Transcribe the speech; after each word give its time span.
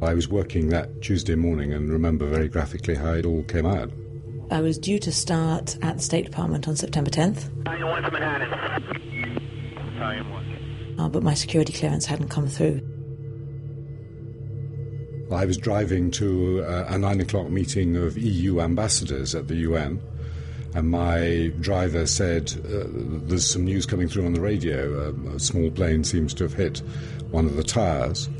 I 0.00 0.14
was 0.14 0.28
working 0.28 0.68
that 0.68 1.02
Tuesday 1.02 1.34
morning 1.34 1.72
and 1.72 1.90
remember 1.90 2.26
very 2.26 2.48
graphically 2.48 2.94
how 2.94 3.12
it 3.14 3.26
all 3.26 3.42
came 3.44 3.66
out. 3.66 3.90
I 4.50 4.60
was 4.60 4.78
due 4.78 4.98
to 5.00 5.12
start 5.12 5.76
at 5.82 5.96
the 5.96 6.02
State 6.02 6.24
Department 6.24 6.68
on 6.68 6.76
September 6.76 7.10
10th. 7.10 7.50
Uh, 10.98 11.08
but 11.08 11.22
my 11.22 11.34
security 11.34 11.72
clearance 11.72 12.06
hadn't 12.06 12.28
come 12.28 12.46
through. 12.46 12.80
I 15.32 15.44
was 15.44 15.58
driving 15.58 16.10
to 16.12 16.62
uh, 16.62 16.86
a 16.88 16.98
nine 16.98 17.20
o'clock 17.20 17.50
meeting 17.50 17.96
of 17.96 18.16
EU 18.16 18.60
ambassadors 18.60 19.34
at 19.34 19.48
the 19.48 19.56
UN, 19.56 20.00
and 20.74 20.90
my 20.90 21.52
driver 21.60 22.06
said, 22.06 22.50
uh, 22.64 22.84
There's 23.26 23.46
some 23.46 23.64
news 23.64 23.84
coming 23.84 24.08
through 24.08 24.24
on 24.24 24.32
the 24.32 24.40
radio. 24.40 25.08
Uh, 25.08 25.34
a 25.34 25.40
small 25.40 25.70
plane 25.70 26.04
seems 26.04 26.32
to 26.34 26.44
have 26.44 26.54
hit 26.54 26.78
one 27.30 27.44
of 27.44 27.56
the 27.56 27.62
tires. 27.62 28.30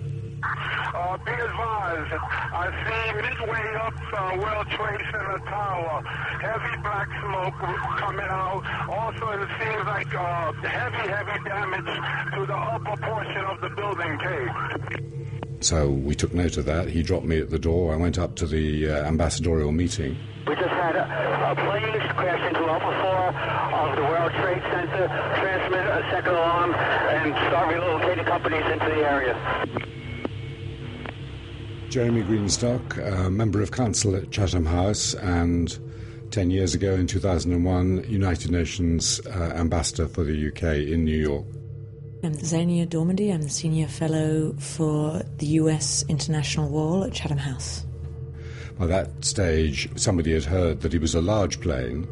Uh, 1.89 2.19
I 2.53 2.69
see 2.85 3.13
midway 3.17 3.75
up 3.77 3.95
uh, 4.13 4.37
World 4.37 4.67
Trade 4.69 5.01
Center 5.11 5.39
Tower, 5.47 6.03
heavy 6.39 6.77
black 6.83 7.09
smoke 7.23 7.55
coming 7.97 8.27
out. 8.29 8.63
Also, 8.91 9.29
it 9.41 9.49
seems 9.59 9.87
like 9.87 10.15
uh, 10.15 10.53
heavy, 10.53 11.09
heavy 11.09 11.45
damage 11.45 12.35
to 12.35 12.45
the 12.45 12.55
upper 12.55 12.97
portion 13.01 13.43
of 13.45 13.61
the 13.63 13.71
building 13.71 14.19
cave. 14.19 15.61
So 15.61 15.91
we 15.91 16.15
took 16.15 16.35
note 16.35 16.59
of 16.59 16.67
that. 16.67 16.89
He 16.91 17.03
dropped 17.03 17.25
me 17.25 17.39
at 17.39 17.49
the 17.49 17.59
door. 17.59 17.95
I 17.95 17.97
went 17.97 18.19
up 18.19 18.37
to 18.37 18.47
the 18.47 18.91
uh, 18.91 19.05
ambassadorial 19.07 19.73
meeting. 19.73 20.15
We 20.47 20.57
just 20.57 20.69
had 20.69 20.95
a, 20.95 21.05
a 21.05 21.55
plane 21.57 22.01
crash 22.17 22.49
into 22.49 22.65
upper 22.65 23.01
floor 23.01 23.33
of 23.33 23.97
the 23.97 24.03
World 24.03 24.33
Trade 24.33 24.63
Center, 24.71 25.09
transmit 25.41 25.87
a 25.87 26.07
second 26.11 26.35
alarm, 26.35 26.75
and 26.75 27.33
start 27.49 27.75
relocating 27.75 28.27
companies 28.27 28.65
into 28.73 28.87
the 28.87 29.09
area. 29.09 29.78
Jeremy 31.91 32.23
Greenstock, 32.23 32.99
a 32.99 33.31
member 33.31 33.63
of 33.63 33.71
council 33.71 34.15
at 34.15 34.31
Chatham 34.31 34.67
House, 34.67 35.15
and 35.15 35.79
10 36.31 36.51
years 36.51 36.75
ago 36.75 36.93
in 36.93 37.07
2001, 37.07 38.05
United 38.07 38.51
Nations 38.51 39.23
uh, 39.27 39.53
ambassador 39.57 40.07
for 40.07 40.23
the 40.23 40.49
UK 40.49 40.87
in 40.93 41.05
New 41.07 41.17
York. 41.17 41.47
I'm 42.23 42.35
Xenia 42.35 42.87
Dormandy. 42.87 43.33
I'm 43.33 43.41
the 43.41 43.49
Senior 43.49 43.89
Fellow 43.89 44.53
for 44.59 45.23
the 45.39 45.47
US 45.47 46.05
International 46.09 46.69
Role 46.69 47.05
at 47.05 47.15
Chatham 47.15 47.39
House. 47.39 47.87
By 48.79 48.87
that 48.87 49.25
stage, 49.25 49.89
somebody 49.99 50.35
had 50.35 50.45
heard 50.45 50.83
that 50.83 50.93
it 50.93 51.01
was 51.01 51.15
a 51.15 51.23
large 51.23 51.59
plane, 51.63 52.07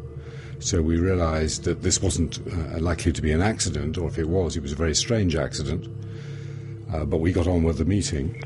so 0.57 0.81
we 0.81 0.97
realised 0.97 1.65
that 1.65 1.83
this 1.83 2.01
wasn't 2.01 2.39
uh, 2.51 2.79
likely 2.79 3.11
to 3.11 3.21
be 3.21 3.31
an 3.31 3.43
accident, 3.43 3.99
or 3.99 4.07
if 4.07 4.17
it 4.17 4.27
was, 4.27 4.57
it 4.57 4.63
was 4.63 4.71
a 4.71 4.75
very 4.75 4.95
strange 4.95 5.35
accident. 5.35 5.87
Uh, 6.91 7.05
but 7.05 7.17
we 7.17 7.31
got 7.31 7.45
on 7.45 7.61
with 7.61 7.77
the 7.77 7.85
meeting. 7.85 8.41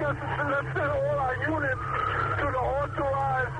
All 0.00 1.18
our 1.18 1.36
units 1.46 1.80
to 2.38 2.46
the 2.50 2.58
authorized 2.58 3.52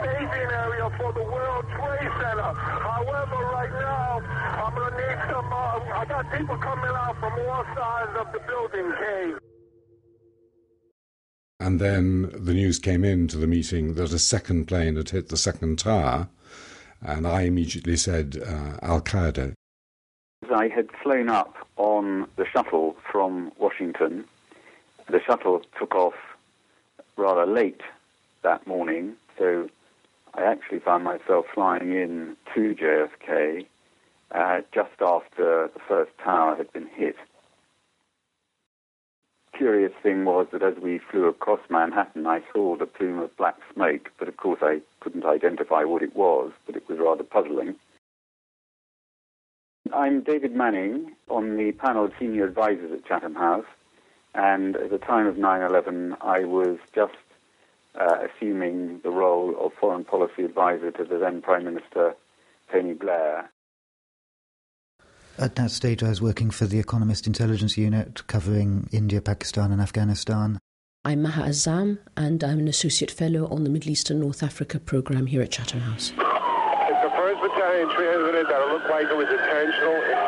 staging 0.00 0.50
area 0.50 0.90
for 0.98 1.12
the 1.12 1.22
World 1.22 1.64
Trade 1.70 2.10
Center. 2.20 2.52
However, 2.52 3.36
right 3.52 3.70
now, 3.70 4.20
I'm 4.64 4.74
going 4.74 4.92
to 4.92 4.98
need 4.98 5.18
some, 5.30 5.52
uh, 5.52 5.80
I 5.94 6.04
got 6.08 6.32
people 6.32 6.56
coming 6.58 6.84
out 6.84 7.16
from 7.20 7.32
all 7.32 7.64
sides 7.76 8.10
of 8.18 8.32
the 8.32 8.40
building. 8.40 9.38
And 11.60 11.80
then 11.80 12.30
the 12.34 12.54
news 12.54 12.78
came 12.80 13.04
in 13.04 13.28
to 13.28 13.38
the 13.38 13.46
meeting 13.46 13.94
that 13.94 14.12
a 14.12 14.18
second 14.18 14.66
plane 14.66 14.96
had 14.96 15.10
hit 15.10 15.28
the 15.28 15.36
second 15.36 15.78
tower, 15.78 16.28
and 17.00 17.26
I 17.26 17.42
immediately 17.42 17.96
said 17.96 18.36
uh, 18.44 18.78
Al 18.82 19.00
Qaeda. 19.00 19.54
I 20.52 20.68
had 20.68 20.88
flown 21.02 21.28
up 21.28 21.54
on 21.76 22.26
the 22.36 22.44
shuttle 22.52 22.96
from 23.10 23.52
Washington. 23.58 24.24
The 25.12 25.20
shuttle 25.20 25.60
took 25.78 25.94
off 25.94 26.14
rather 27.18 27.44
late 27.44 27.82
that 28.42 28.66
morning, 28.66 29.12
so 29.38 29.68
I 30.32 30.44
actually 30.44 30.78
found 30.78 31.04
myself 31.04 31.44
flying 31.52 31.92
in 31.92 32.34
to 32.54 32.74
JFK 32.74 33.66
uh, 34.30 34.62
just 34.72 35.02
after 35.02 35.68
the 35.74 35.80
first 35.86 36.12
tower 36.16 36.56
had 36.56 36.72
been 36.72 36.86
hit. 36.86 37.16
Curious 39.54 39.92
thing 40.02 40.24
was 40.24 40.46
that 40.50 40.62
as 40.62 40.76
we 40.82 40.96
flew 40.96 41.26
across 41.26 41.60
Manhattan, 41.68 42.26
I 42.26 42.40
saw 42.54 42.74
the 42.78 42.86
plume 42.86 43.18
of 43.18 43.36
black 43.36 43.56
smoke, 43.74 44.10
but 44.18 44.28
of 44.28 44.38
course 44.38 44.60
I 44.62 44.80
couldn't 45.00 45.26
identify 45.26 45.84
what 45.84 46.02
it 46.02 46.16
was, 46.16 46.52
but 46.64 46.74
it 46.74 46.88
was 46.88 46.98
rather 46.98 47.22
puzzling. 47.22 47.74
I'm 49.92 50.22
David 50.22 50.56
Manning 50.56 51.12
on 51.28 51.58
the 51.58 51.72
panel 51.72 52.06
of 52.06 52.12
senior 52.18 52.46
advisors 52.46 52.92
at 52.92 53.04
Chatham 53.04 53.34
House, 53.34 53.66
and 54.34 54.76
at 54.76 54.90
the 54.90 54.98
time 54.98 55.26
of 55.26 55.36
9 55.36 55.62
11, 55.62 56.16
I 56.20 56.44
was 56.44 56.78
just 56.94 57.14
uh, 57.98 58.26
assuming 58.26 59.00
the 59.02 59.10
role 59.10 59.54
of 59.60 59.72
foreign 59.78 60.04
policy 60.04 60.44
advisor 60.44 60.90
to 60.92 61.04
the 61.04 61.18
then 61.18 61.42
Prime 61.42 61.64
Minister 61.64 62.14
Tony 62.70 62.94
Blair. 62.94 63.50
At 65.38 65.56
that 65.56 65.70
stage, 65.70 66.02
I 66.02 66.08
was 66.08 66.20
working 66.20 66.50
for 66.50 66.66
the 66.66 66.78
Economist 66.78 67.26
Intelligence 67.26 67.76
Unit 67.76 68.26
covering 68.26 68.88
India, 68.92 69.20
Pakistan, 69.20 69.72
and 69.72 69.80
Afghanistan. 69.80 70.58
I'm 71.04 71.22
Maha 71.22 71.42
Azzam, 71.42 71.98
and 72.16 72.44
I'm 72.44 72.60
an 72.60 72.68
Associate 72.68 73.10
Fellow 73.10 73.48
on 73.48 73.64
the 73.64 73.70
Middle 73.70 73.90
East 73.90 74.10
and 74.10 74.20
North 74.20 74.42
Africa 74.42 74.78
programme 74.78 75.26
here 75.26 75.42
at 75.42 75.50
Chatham 75.50 75.80
House. 75.80 76.10
It's 76.10 76.16
the 76.16 77.10
1st 77.10 77.40
Battalion 77.42 77.88
transmitted 77.90 78.46
that 78.46 78.60
it 78.60 78.72
looked 78.72 78.88
like 78.88 79.06
it 79.06 79.16
was 79.16 79.28
intentional. 79.28 80.21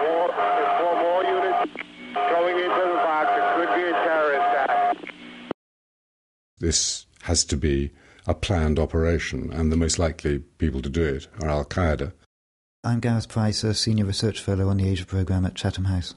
This 6.64 7.04
has 7.24 7.44
to 7.44 7.58
be 7.58 7.90
a 8.26 8.32
planned 8.32 8.78
operation, 8.78 9.52
and 9.52 9.70
the 9.70 9.76
most 9.76 9.98
likely 9.98 10.38
people 10.38 10.80
to 10.80 10.88
do 10.88 11.04
it 11.04 11.28
are 11.42 11.50
Al 11.50 11.66
Qaeda. 11.66 12.14
I'm 12.82 13.00
Gareth 13.00 13.28
Price, 13.28 13.62
a 13.64 13.74
Senior 13.74 14.06
Research 14.06 14.40
Fellow 14.40 14.70
on 14.70 14.78
the 14.78 14.88
Asia 14.88 15.04
Programme 15.04 15.44
at 15.44 15.56
Chatham 15.56 15.84
House. 15.84 16.14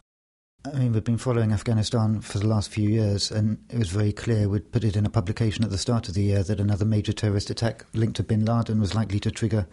I 0.63 0.79
mean, 0.79 0.93
we've 0.93 1.03
been 1.03 1.17
following 1.17 1.51
Afghanistan 1.51 2.21
for 2.21 2.39
the 2.39 2.47
last 2.47 2.69
few 2.69 2.87
years, 2.87 3.29
and 3.29 3.57
it 3.69 3.77
was 3.77 3.89
very 3.89 4.13
clear 4.13 4.47
we'd 4.47 4.71
put 4.71 4.85
it 4.85 4.95
in 4.95 5.05
a 5.05 5.09
publication 5.09 5.65
at 5.65 5.69
the 5.69 5.77
start 5.77 6.07
of 6.07 6.13
the 6.13 6.23
year 6.23 6.43
that 6.43 6.61
another 6.61 6.85
major 6.85 7.11
terrorist 7.11 7.49
attack 7.49 7.83
linked 7.93 8.15
to 8.15 8.23
bin 8.23 8.45
Laden 8.45 8.79
was 8.79 8.95
likely 8.95 9.19
to 9.19 9.31
trigger 9.31 9.67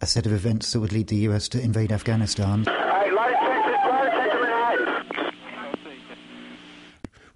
a 0.00 0.06
set 0.06 0.24
of 0.24 0.32
events 0.32 0.72
that 0.72 0.80
would 0.80 0.94
lead 0.94 1.08
the 1.08 1.28
US 1.28 1.48
to 1.50 1.60
invade 1.60 1.92
Afghanistan. 1.92 2.64
Hey, 2.64 3.10
light 3.10 3.34
attention, 3.34 3.90
light 3.90 4.08
attention 4.08 4.40
Manhattan. 4.40 5.04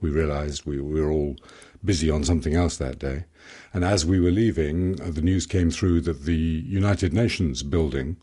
We 0.01 0.11
realised 0.11 0.65
we, 0.65 0.81
we 0.81 1.01
were 1.01 1.11
all 1.11 1.37
busy 1.85 2.11
on 2.11 2.25
something 2.25 2.55
else 2.55 2.77
that 2.77 2.99
day. 2.99 3.25
And 3.73 3.85
as 3.85 4.05
we 4.05 4.21
were 4.21 4.31
leaving, 4.31 5.01
uh, 5.01 5.11
the 5.11 5.23
news 5.23 5.47
came 5.47 5.71
through 5.71 6.03
that 6.03 6.25
the 6.25 6.37
United 6.37 7.13
Nations 7.13 7.63
building, 7.63 8.17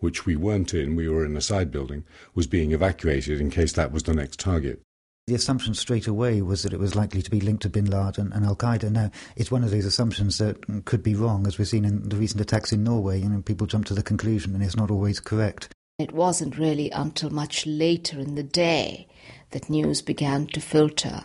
which 0.00 0.26
we 0.26 0.36
weren't 0.36 0.74
in, 0.74 0.96
we 0.96 1.08
were 1.08 1.24
in 1.24 1.36
a 1.36 1.40
side 1.40 1.70
building, 1.70 2.04
was 2.34 2.46
being 2.46 2.72
evacuated 2.72 3.40
in 3.40 3.50
case 3.50 3.72
that 3.72 3.92
was 3.92 4.04
the 4.04 4.14
next 4.14 4.38
target. 4.38 4.80
The 5.26 5.34
assumption 5.34 5.74
straight 5.74 6.06
away 6.06 6.40
was 6.40 6.62
that 6.62 6.72
it 6.72 6.78
was 6.78 6.94
likely 6.94 7.20
to 7.20 7.30
be 7.30 7.40
linked 7.40 7.62
to 7.62 7.68
bin 7.68 7.86
Laden 7.86 8.32
and 8.32 8.44
Al 8.44 8.54
Qaeda. 8.54 8.92
Now, 8.92 9.10
it's 9.34 9.50
one 9.50 9.64
of 9.64 9.72
those 9.72 9.84
assumptions 9.84 10.38
that 10.38 10.84
could 10.84 11.02
be 11.02 11.16
wrong, 11.16 11.48
as 11.48 11.58
we've 11.58 11.66
seen 11.66 11.84
in 11.84 12.08
the 12.08 12.16
recent 12.16 12.40
attacks 12.40 12.72
in 12.72 12.84
Norway. 12.84 13.20
You 13.20 13.30
know, 13.30 13.42
people 13.42 13.66
jump 13.66 13.86
to 13.86 13.94
the 13.94 14.04
conclusion, 14.04 14.54
and 14.54 14.62
it's 14.62 14.76
not 14.76 14.88
always 14.88 15.18
correct. 15.18 15.68
It 15.98 16.12
wasn't 16.12 16.58
really 16.58 16.90
until 16.90 17.30
much 17.30 17.66
later 17.66 18.20
in 18.20 18.36
the 18.36 18.44
day 18.44 19.08
that 19.56 19.70
news 19.70 20.02
began 20.02 20.46
to 20.46 20.60
filter 20.60 21.24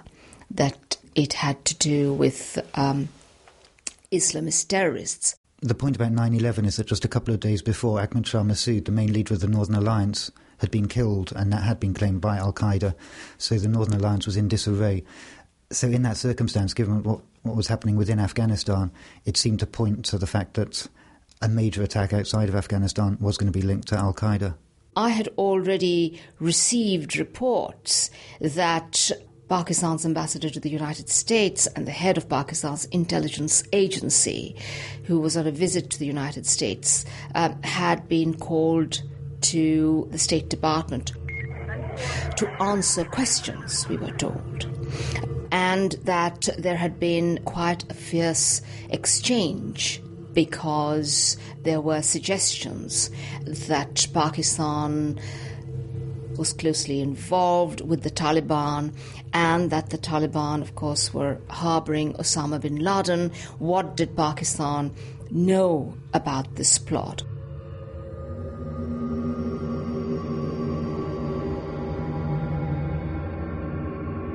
that 0.50 0.96
it 1.16 1.34
had 1.34 1.66
to 1.66 1.76
do 1.76 2.14
with 2.14 2.58
um, 2.76 3.10
Islamist 4.10 4.70
terrorists. 4.70 5.36
The 5.60 5.76
point 5.76 5.98
about 5.98 6.14
9 6.14 6.34
11 6.36 6.64
is 6.64 6.78
that 6.78 6.88
just 6.88 7.04
a 7.04 7.10
couple 7.10 7.34
of 7.34 7.42
days 7.42 7.62
before, 7.62 8.00
Ahmad 8.00 8.26
Shah 8.26 8.44
Massoud, 8.44 8.86
the 8.86 8.92
main 8.94 9.12
leader 9.12 9.34
of 9.34 9.42
the 9.42 9.50
Northern 9.50 9.76
Alliance, 9.76 10.32
had 10.60 10.72
been 10.72 10.88
killed, 10.88 11.34
and 11.36 11.52
that 11.52 11.64
had 11.64 11.78
been 11.78 11.94
claimed 11.94 12.22
by 12.22 12.38
Al 12.38 12.54
Qaeda. 12.54 12.96
So 13.38 13.56
the 13.56 13.68
Northern 13.68 14.00
Alliance 14.00 14.26
was 14.26 14.38
in 14.38 14.48
disarray. 14.48 15.04
So, 15.70 15.90
in 15.90 16.04
that 16.04 16.16
circumstance, 16.16 16.74
given 16.74 17.04
what, 17.04 17.20
what 17.42 17.58
was 17.58 17.68
happening 17.68 17.98
within 17.98 18.18
Afghanistan, 18.18 18.92
it 19.26 19.36
seemed 19.36 19.60
to 19.60 19.68
point 19.68 20.06
to 20.06 20.18
the 20.18 20.26
fact 20.26 20.54
that 20.54 20.88
a 21.42 21.50
major 21.50 21.84
attack 21.84 22.14
outside 22.14 22.48
of 22.48 22.56
Afghanistan 22.56 23.18
was 23.20 23.38
going 23.38 23.52
to 23.52 23.60
be 23.60 23.66
linked 23.66 23.90
to 23.90 23.98
Al 23.98 24.14
Qaeda. 24.14 24.56
I 24.96 25.10
had 25.10 25.30
already 25.38 26.22
received 26.40 27.18
reports 27.18 28.10
that 28.42 29.12
Pakistan's 29.48 30.06
ambassador 30.06 30.50
to 30.50 30.60
the 30.60 30.70
United 30.70 31.10
States 31.10 31.68
and 31.68 31.86
the 31.86 31.92
head 31.92 32.18
of 32.18 32.28
Pakistan's 32.28 32.86
intelligence 32.86 33.64
agency, 33.74 34.56
who 35.06 35.20
was 35.20 35.38
on 35.38 35.48
a 35.48 35.52
visit 35.52 35.90
to 35.92 36.00
the 36.00 36.06
United 36.06 36.46
States, 36.46 37.06
um, 37.36 37.62
had 37.64 38.08
been 38.08 38.34
called 38.34 39.02
to 39.42 40.08
the 40.12 40.20
State 40.20 40.50
Department 40.50 41.14
to 42.38 42.48
answer 42.62 43.04
questions, 43.04 43.88
we 43.88 43.98
were 43.98 44.12
told. 44.12 44.68
And 45.52 45.94
that 46.04 46.50
there 46.58 46.78
had 46.78 47.00
been 47.00 47.40
quite 47.44 47.90
a 47.90 47.94
fierce 47.94 48.62
exchange 48.90 50.02
because 50.34 51.38
there 51.64 51.82
were 51.82 52.02
suggestions 52.02 53.10
that 53.46 54.08
Pakistan 54.14 55.20
was 56.38 56.54
closely 56.54 57.02
involved 57.02 57.82
with 57.82 58.04
the 58.04 58.10
Taliban 58.10 58.94
and 59.34 59.70
that 59.70 59.90
the 59.90 59.98
Taliban, 59.98 60.62
of 60.62 60.76
course, 60.76 61.14
were 61.14 61.38
harboring 61.50 62.14
Osama 62.14 62.60
bin 62.60 62.78
Laden. 62.78 63.32
What 63.60 63.96
did 63.96 64.16
Pakistan 64.16 64.94
know 65.30 65.94
about 66.14 66.56
this 66.56 66.78
plot? 66.78 67.24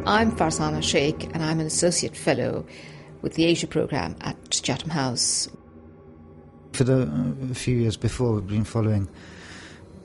I'm 0.07 0.31
Farzana 0.31 0.85
Shaikh, 0.85 1.25
and 1.35 1.43
I'm 1.43 1.59
an 1.59 1.67
associate 1.67 2.17
fellow 2.17 2.65
with 3.23 3.35
the 3.35 3.45
Asia 3.45 3.67
program 3.67 4.15
at 4.21 4.37
Chatham 4.51 4.91
House. 4.91 5.49
For 6.76 6.84
the 6.84 7.05
uh, 7.05 7.55
few 7.55 7.75
years 7.75 7.96
before, 7.96 8.34
we've 8.34 8.46
been 8.46 8.64
following 8.64 9.08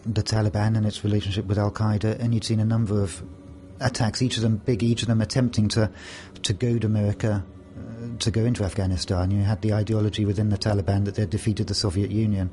the 0.05 0.23
Taliban 0.23 0.77
and 0.77 0.85
its 0.85 1.03
relationship 1.03 1.45
with 1.45 1.57
Al 1.57 1.69
Qaeda, 1.69 2.17
and 2.17 2.33
you'd 2.33 2.45
seen 2.45 2.61
a 2.61 2.65
number 2.65 3.03
of 3.03 3.21
attacks, 3.81 4.21
each 4.21 4.37
of 4.37 4.43
them 4.43 4.55
big, 4.55 4.81
each 4.81 5.01
of 5.01 5.09
them 5.09 5.19
attempting 5.19 5.67
to 5.67 5.91
to 6.43 6.53
goad 6.53 6.85
America 6.85 7.43
uh, 7.77 8.17
to 8.19 8.31
go 8.31 8.45
into 8.45 8.63
Afghanistan. 8.63 9.31
You 9.31 9.41
had 9.41 9.61
the 9.61 9.73
ideology 9.73 10.23
within 10.23 10.47
the 10.47 10.57
Taliban 10.57 11.03
that 11.03 11.15
they'd 11.15 11.29
defeated 11.29 11.67
the 11.67 11.73
Soviet 11.73 12.09
Union, 12.09 12.49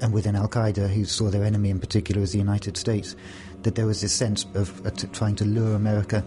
and 0.00 0.14
within 0.14 0.34
Al 0.34 0.48
Qaeda, 0.48 0.88
who 0.88 1.04
saw 1.04 1.28
their 1.28 1.44
enemy 1.44 1.68
in 1.68 1.80
particular 1.80 2.22
as 2.22 2.32
the 2.32 2.38
United 2.38 2.78
States 2.78 3.14
that 3.62 3.74
there 3.74 3.86
was 3.86 4.00
this 4.00 4.14
sense 4.14 4.46
of 4.54 4.86
uh, 4.86 4.90
trying 5.12 5.36
to 5.36 5.44
lure 5.44 5.74
America 5.74 6.24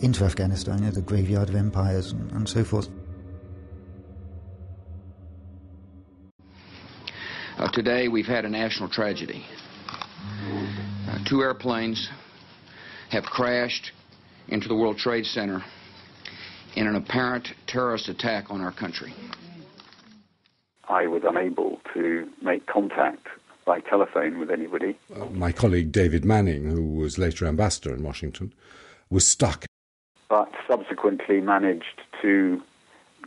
into 0.00 0.24
Afghanistan, 0.24 0.78
you 0.78 0.86
know, 0.86 0.92
the 0.92 1.02
graveyard 1.02 1.50
of 1.50 1.56
empires 1.56 2.12
and, 2.12 2.32
and 2.32 2.48
so 2.48 2.64
forth. 2.64 2.88
Uh, 7.58 7.70
today 7.72 8.06
we've 8.08 8.26
had 8.26 8.44
a 8.44 8.50
national 8.50 8.86
tragedy. 8.86 9.46
Uh, 11.08 11.18
two 11.24 11.40
airplanes 11.40 12.10
have 13.08 13.24
crashed 13.24 13.92
into 14.48 14.68
the 14.68 14.74
World 14.74 14.98
Trade 14.98 15.24
Center 15.24 15.64
in 16.74 16.86
an 16.86 16.96
apparent 16.96 17.54
terrorist 17.66 18.10
attack 18.10 18.50
on 18.50 18.60
our 18.60 18.72
country. 18.72 19.14
I 20.86 21.06
was 21.06 21.22
unable 21.26 21.80
to 21.94 22.28
make 22.42 22.66
contact 22.66 23.26
by 23.64 23.80
telephone 23.80 24.38
with 24.38 24.50
anybody. 24.50 24.98
Uh, 25.14 25.24
my 25.26 25.50
colleague 25.50 25.92
David 25.92 26.26
Manning, 26.26 26.70
who 26.70 26.82
was 26.82 27.16
later 27.16 27.46
ambassador 27.46 27.94
in 27.94 28.02
Washington, 28.02 28.52
was 29.08 29.26
stuck. 29.26 29.64
But 30.28 30.52
subsequently 30.68 31.40
managed 31.40 32.02
to 32.20 32.60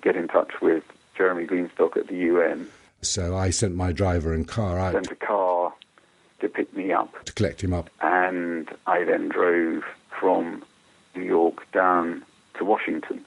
get 0.04 0.16
in 0.16 0.28
touch 0.28 0.52
with 0.62 0.84
Jeremy 1.18 1.48
Greenstock 1.48 1.98
at 1.98 2.08
the 2.08 2.16
UN. 2.16 2.68
So 3.02 3.36
I 3.38 3.50
sent 3.50 3.76
my 3.76 3.92
driver 3.92 4.34
and 4.34 4.48
car 4.48 4.78
out. 4.78 4.94
Sent 4.94 5.12
a 5.12 5.16
car 5.16 5.74
to 6.42 6.50
pick 6.50 6.76
me 6.76 6.92
up. 6.92 7.24
To 7.26 7.34
collect 7.34 7.64
him 7.64 7.74
up. 7.74 7.90
And 8.02 8.70
I 8.88 9.04
then 9.04 9.30
drove 9.30 9.84
from 10.20 10.64
New 11.16 11.24
York 11.24 11.70
down 11.72 12.26
to 12.58 12.66
Washington. 12.66 13.26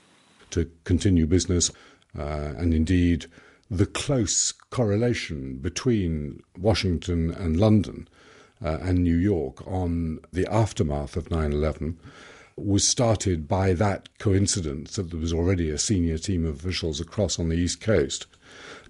To 0.50 0.70
continue 0.84 1.26
business. 1.26 1.70
Uh, 2.18 2.52
and 2.58 2.74
indeed, 2.74 3.26
the 3.70 3.86
close 3.86 4.52
correlation 4.52 5.56
between 5.56 6.42
Washington 6.58 7.30
and 7.30 7.58
London 7.58 8.06
uh, 8.62 8.78
and 8.82 9.02
New 9.02 9.16
York 9.16 9.66
on 9.66 10.20
the 10.32 10.46
aftermath 10.52 11.16
of 11.16 11.30
9 11.30 11.52
11 11.52 11.98
was 12.56 12.86
started 12.86 13.48
by 13.48 13.72
that 13.74 14.08
coincidence 14.18 14.96
that 14.96 15.10
there 15.10 15.20
was 15.20 15.32
already 15.32 15.70
a 15.70 15.78
senior 15.78 16.18
team 16.18 16.44
of 16.44 16.56
officials 16.56 17.00
across 17.00 17.38
on 17.38 17.48
the 17.48 17.56
East 17.56 17.80
Coast 17.80 18.26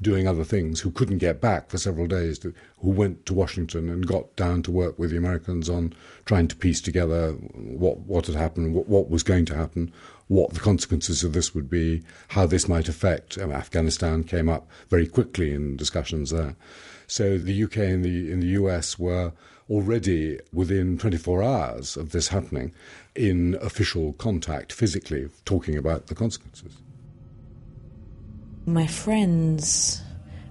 doing 0.01 0.27
other 0.27 0.45
things 0.45 0.81
who 0.81 0.91
couldn't 0.91 1.19
get 1.19 1.41
back 1.41 1.71
for 1.71 1.79
several 1.79 2.07
days, 2.07 2.41
who 2.43 2.91
went 2.91 3.25
to 3.25 3.35
Washington 3.35 3.89
and 3.89 4.07
got 4.07 4.35
down 4.35 4.63
to 4.63 4.71
work 4.71 4.99
with 4.99 5.11
the 5.11 5.17
Americans 5.17 5.69
on 5.71 5.93
trying 6.25 6.49
to 6.49 6.57
piece 6.57 6.81
together 6.81 7.33
what, 7.33 8.01
what 8.01 8.27
had 8.27 8.35
happened, 8.35 8.75
what, 8.75 8.89
what 8.89 9.09
was 9.09 9.23
going 9.23 9.45
to 9.47 9.55
happen, 9.55 9.93
what 10.27 10.55
the 10.55 10.61
consequences 10.61 11.23
of 11.23 11.33
this 11.33 11.55
would 11.55 11.71
be, 11.71 12.03
how 12.29 12.47
this 12.47 12.69
might 12.69 12.89
affect. 12.89 13.39
Um, 13.39 13.53
Afghanistan 13.53 14.25
came 14.25 14.49
up 14.49 14.69
very 14.89 15.07
quickly 15.07 15.55
in 15.55 15.77
discussions 15.77 16.31
there. 16.31 16.57
So 17.07 17.39
the 17.39 17.65
UK 17.65 17.77
and 17.79 18.05
the 18.05 18.33
in 18.33 18.41
the 18.41 18.49
US 18.49 18.99
were 18.99 19.33
already 19.73 20.39
within 20.53 20.99
24 20.99 21.43
hours 21.43 21.97
of 21.97 22.13
this 22.13 22.29
happening 22.29 22.73
in 23.15 23.57
official 23.63 24.13
contact 24.15 24.71
physically 24.71 25.29
talking 25.47 25.79
about 25.79 26.09
the 26.09 26.15
consequences. 26.15 26.77
My 28.67 28.87
friends 28.87 30.03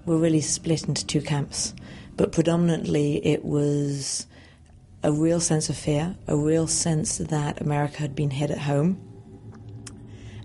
were 0.06 0.18
really 0.18 0.42
split 0.42 0.88
into 0.88 1.06
two 1.06 1.22
camps, 1.22 1.76
but 2.18 2.32
predominantly 2.32 3.24
it 3.26 3.46
was 3.46 4.26
a 5.04 5.12
real 5.12 5.40
sense 5.40 5.70
of 5.70 5.78
fear, 5.78 6.16
a 6.28 6.36
real 6.36 6.66
sense 6.66 7.20
that 7.20 7.62
America 7.62 8.00
had 8.00 8.16
been 8.16 8.32
hit 8.32 8.50
at 8.50 8.58
home, 8.60 9.00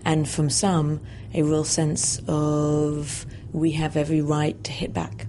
and 0.05 0.29
from 0.29 0.49
some, 0.51 1.01
a 1.33 1.41
real 1.41 1.63
sense 1.63 2.21
of 2.27 3.25
we 3.51 3.71
have 3.71 3.97
every 3.97 4.21
right 4.21 4.63
to 4.63 4.71
hit 4.71 4.93
back 4.93 5.26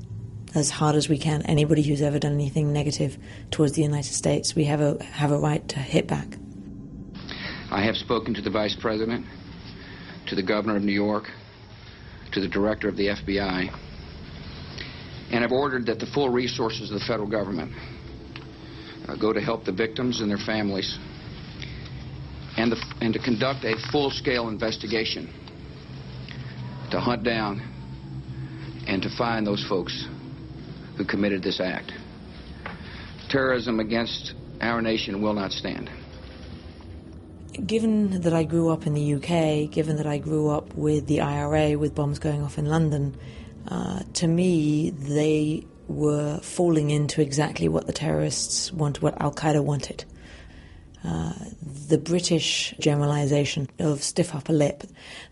as 0.54 0.70
hard 0.70 0.96
as 0.96 1.08
we 1.08 1.18
can. 1.18 1.42
Anybody 1.42 1.82
who's 1.82 2.02
ever 2.02 2.18
done 2.18 2.32
anything 2.32 2.72
negative 2.72 3.16
towards 3.50 3.72
the 3.72 3.82
United 3.82 4.12
States, 4.12 4.54
we 4.54 4.64
have 4.64 4.80
a 4.80 5.02
have 5.04 5.30
a 5.30 5.38
right 5.38 5.66
to 5.68 5.78
hit 5.78 6.06
back. 6.06 6.26
I 7.70 7.82
have 7.84 7.96
spoken 7.96 8.34
to 8.34 8.40
the 8.40 8.50
Vice 8.50 8.76
President, 8.80 9.26
to 10.28 10.34
the 10.34 10.42
Governor 10.42 10.76
of 10.76 10.82
New 10.82 10.92
York, 10.92 11.24
to 12.32 12.40
the 12.40 12.48
Director 12.48 12.88
of 12.88 12.96
the 12.96 13.08
FBI, 13.08 13.68
and 15.30 15.42
have 15.42 15.52
ordered 15.52 15.86
that 15.86 15.98
the 15.98 16.06
full 16.06 16.30
resources 16.30 16.90
of 16.90 16.98
the 16.98 17.04
federal 17.06 17.28
government 17.28 17.72
uh, 19.06 19.16
go 19.16 19.32
to 19.32 19.40
help 19.40 19.64
the 19.64 19.72
victims 19.72 20.20
and 20.20 20.30
their 20.30 20.38
families 20.38 20.98
and, 22.56 22.72
the, 22.72 22.94
and 23.00 23.12
to 23.12 23.20
conduct 23.20 23.64
a 23.64 23.74
full-scale 23.92 24.48
investigation 24.48 25.32
to 26.90 26.98
hunt 26.98 27.22
down 27.22 27.60
and 28.86 29.02
to 29.02 29.10
find 29.16 29.46
those 29.46 29.64
folks 29.68 30.08
who 30.98 31.04
committed 31.04 31.42
this 31.42 31.60
act. 31.60 31.92
Terrorism 33.30 33.80
against 33.80 34.34
our 34.60 34.82
nation 34.82 35.22
will 35.22 35.34
not 35.34 35.52
stand. 35.52 35.88
Given 37.64 38.20
that 38.20 38.34
I 38.34 38.44
grew 38.44 38.68
up 38.70 38.86
in 38.86 38.94
the 38.94 39.14
UK, 39.14 39.70
given 39.70 39.96
that 39.96 40.06
I 40.06 40.18
grew 40.18 40.50
up 40.50 40.74
with 40.74 41.06
the 41.06 41.20
IRA, 41.20 41.78
with 41.78 41.94
bombs 41.94 42.18
going 42.18 42.42
off 42.42 42.58
in 42.58 42.66
London, 42.66 43.16
uh, 43.68 44.00
to 44.14 44.26
me, 44.26 44.90
they 44.90 45.64
were 45.88 46.38
falling 46.42 46.90
into 46.90 47.22
exactly 47.22 47.68
what 47.68 47.86
the 47.86 47.92
terrorists 47.92 48.72
wanted, 48.72 49.02
what 49.02 49.20
Al 49.20 49.32
Qaeda 49.32 49.62
wanted. 49.62 50.04
Uh, 51.04 51.32
the 51.88 51.98
British 51.98 52.74
generalization 52.78 53.68
of 53.78 54.02
stiff 54.02 54.34
upper 54.34 54.52
lip, 54.52 54.82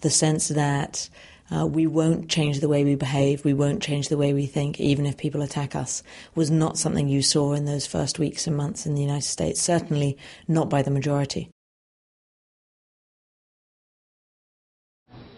the 0.00 0.10
sense 0.10 0.48
that 0.48 1.08
uh, 1.50 1.66
we 1.66 1.86
won't 1.86 2.28
change 2.28 2.60
the 2.60 2.68
way 2.68 2.84
we 2.84 2.94
behave, 2.94 3.44
we 3.44 3.54
won't 3.54 3.82
change 3.82 4.08
the 4.08 4.16
way 4.16 4.32
we 4.32 4.46
think, 4.46 4.80
even 4.80 5.06
if 5.06 5.16
people 5.16 5.42
attack 5.42 5.74
us, 5.74 6.02
was 6.34 6.50
not 6.50 6.78
something 6.78 7.08
you 7.08 7.22
saw 7.22 7.52
in 7.52 7.64
those 7.64 7.86
first 7.86 8.18
weeks 8.18 8.46
and 8.46 8.56
months 8.56 8.86
in 8.86 8.94
the 8.94 9.00
United 9.00 9.26
States, 9.26 9.60
certainly 9.60 10.16
not 10.48 10.68
by 10.68 10.82
the 10.82 10.90
majority. 10.90 11.50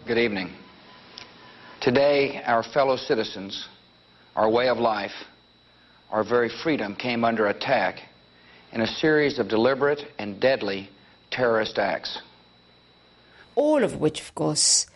Good 0.05 0.17
evening. 0.17 0.51
Today, 1.81 2.41
our 2.45 2.63
fellow 2.63 2.97
citizens, 2.97 3.67
our 4.35 4.49
way 4.49 4.67
of 4.67 4.77
life, 4.79 5.13
our 6.09 6.23
very 6.23 6.49
freedom 6.63 6.95
came 6.95 7.23
under 7.23 7.47
attack 7.47 7.99
in 8.73 8.81
a 8.81 8.87
series 8.87 9.37
of 9.37 9.47
deliberate 9.47 10.01
and 10.17 10.39
deadly 10.39 10.89
terrorist 11.31 11.77
acts. 11.77 12.21
All 13.55 13.83
of 13.83 13.97
which, 13.97 14.19
of 14.19 14.33
course, 14.33 14.87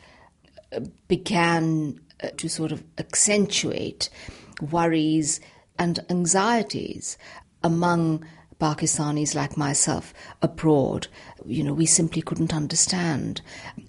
began 1.07 1.99
uh, 2.23 2.29
to 2.37 2.49
sort 2.49 2.71
of 2.71 2.83
accentuate 2.97 4.09
worries 4.71 5.39
and 5.77 5.99
anxieties 6.09 7.17
among 7.63 8.25
Pakistanis 8.59 9.35
like 9.35 9.57
myself 9.57 10.13
abroad. 10.41 11.07
You 11.45 11.63
know, 11.63 11.73
we 11.73 11.85
simply 11.85 12.21
couldn't 12.21 12.53
understand 12.53 13.41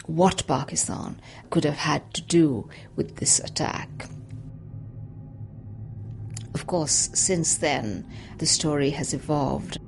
what 0.07 0.47
Pakistan 0.47 1.21
could 1.51 1.65
have 1.65 1.77
had 1.77 2.13
to 2.15 2.23
do 2.23 2.69
with 2.97 3.17
this 3.17 3.39
attack. 3.41 4.09
Of 6.55 6.67
course, 6.67 7.11
since 7.15 7.59
then, 7.59 8.09
the 8.39 8.47
story 8.47 8.91
has 8.91 9.13
evolved. 9.13 9.79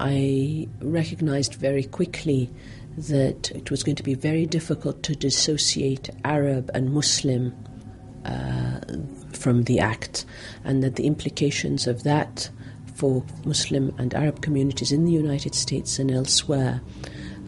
I 0.00 0.68
recognized 0.80 1.54
very 1.54 1.84
quickly 1.84 2.50
that 2.98 3.50
it 3.52 3.70
was 3.70 3.82
going 3.82 3.96
to 3.96 4.02
be 4.02 4.14
very 4.14 4.46
difficult 4.46 5.02
to 5.04 5.14
dissociate 5.14 6.10
Arab 6.24 6.70
and 6.74 6.92
Muslim 6.92 7.54
uh, 8.24 8.80
from 9.32 9.64
the 9.64 9.78
act, 9.78 10.26
and 10.64 10.82
that 10.82 10.96
the 10.96 11.06
implications 11.06 11.86
of 11.86 12.02
that 12.02 12.50
for 12.94 13.24
Muslim 13.44 13.94
and 13.98 14.12
Arab 14.14 14.42
communities 14.42 14.90
in 14.90 15.04
the 15.04 15.12
United 15.12 15.54
States 15.54 15.98
and 15.98 16.10
elsewhere 16.10 16.80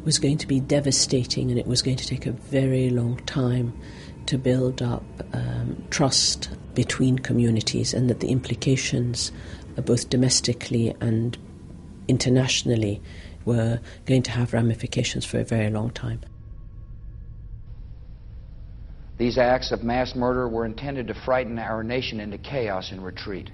was 0.05 0.19
going 0.19 0.39
to 0.39 0.47
be 0.47 0.61
devastating, 0.61 1.51
and 1.51 1.59
it 1.59 1.67
was 1.67 1.83
going 1.83 1.97
to 1.97 2.07
take 2.07 2.27
a 2.27 2.33
very 2.33 2.89
long 2.91 3.17
time 3.27 3.73
to 4.27 4.39
build 4.39 4.81
up 4.81 5.05
um, 5.33 5.83
trust 5.91 6.49
between 6.75 7.19
communities, 7.19 7.93
and 7.93 8.09
that 8.09 8.21
the 8.21 8.29
implications 8.29 9.33
uh, 9.77 9.83
both 9.83 10.09
domestically 10.09 10.95
and 11.01 11.37
internationally, 12.09 13.03
were 13.45 13.81
going 14.07 14.23
to 14.23 14.31
have 14.31 14.53
ramifications 14.53 15.25
for 15.25 15.41
a 15.41 15.45
very 15.45 15.71
long 15.71 15.91
time. 15.91 16.21
These 19.19 19.37
acts 19.37 19.71
of 19.71 19.83
mass 19.83 20.15
murder 20.15 20.49
were 20.49 20.65
intended 20.65 21.07
to 21.09 21.15
frighten 21.27 21.59
our 21.59 21.83
nation 21.83 22.21
into 22.21 22.39
chaos 22.39 22.91
and 22.91 23.05
retreat. 23.05 23.51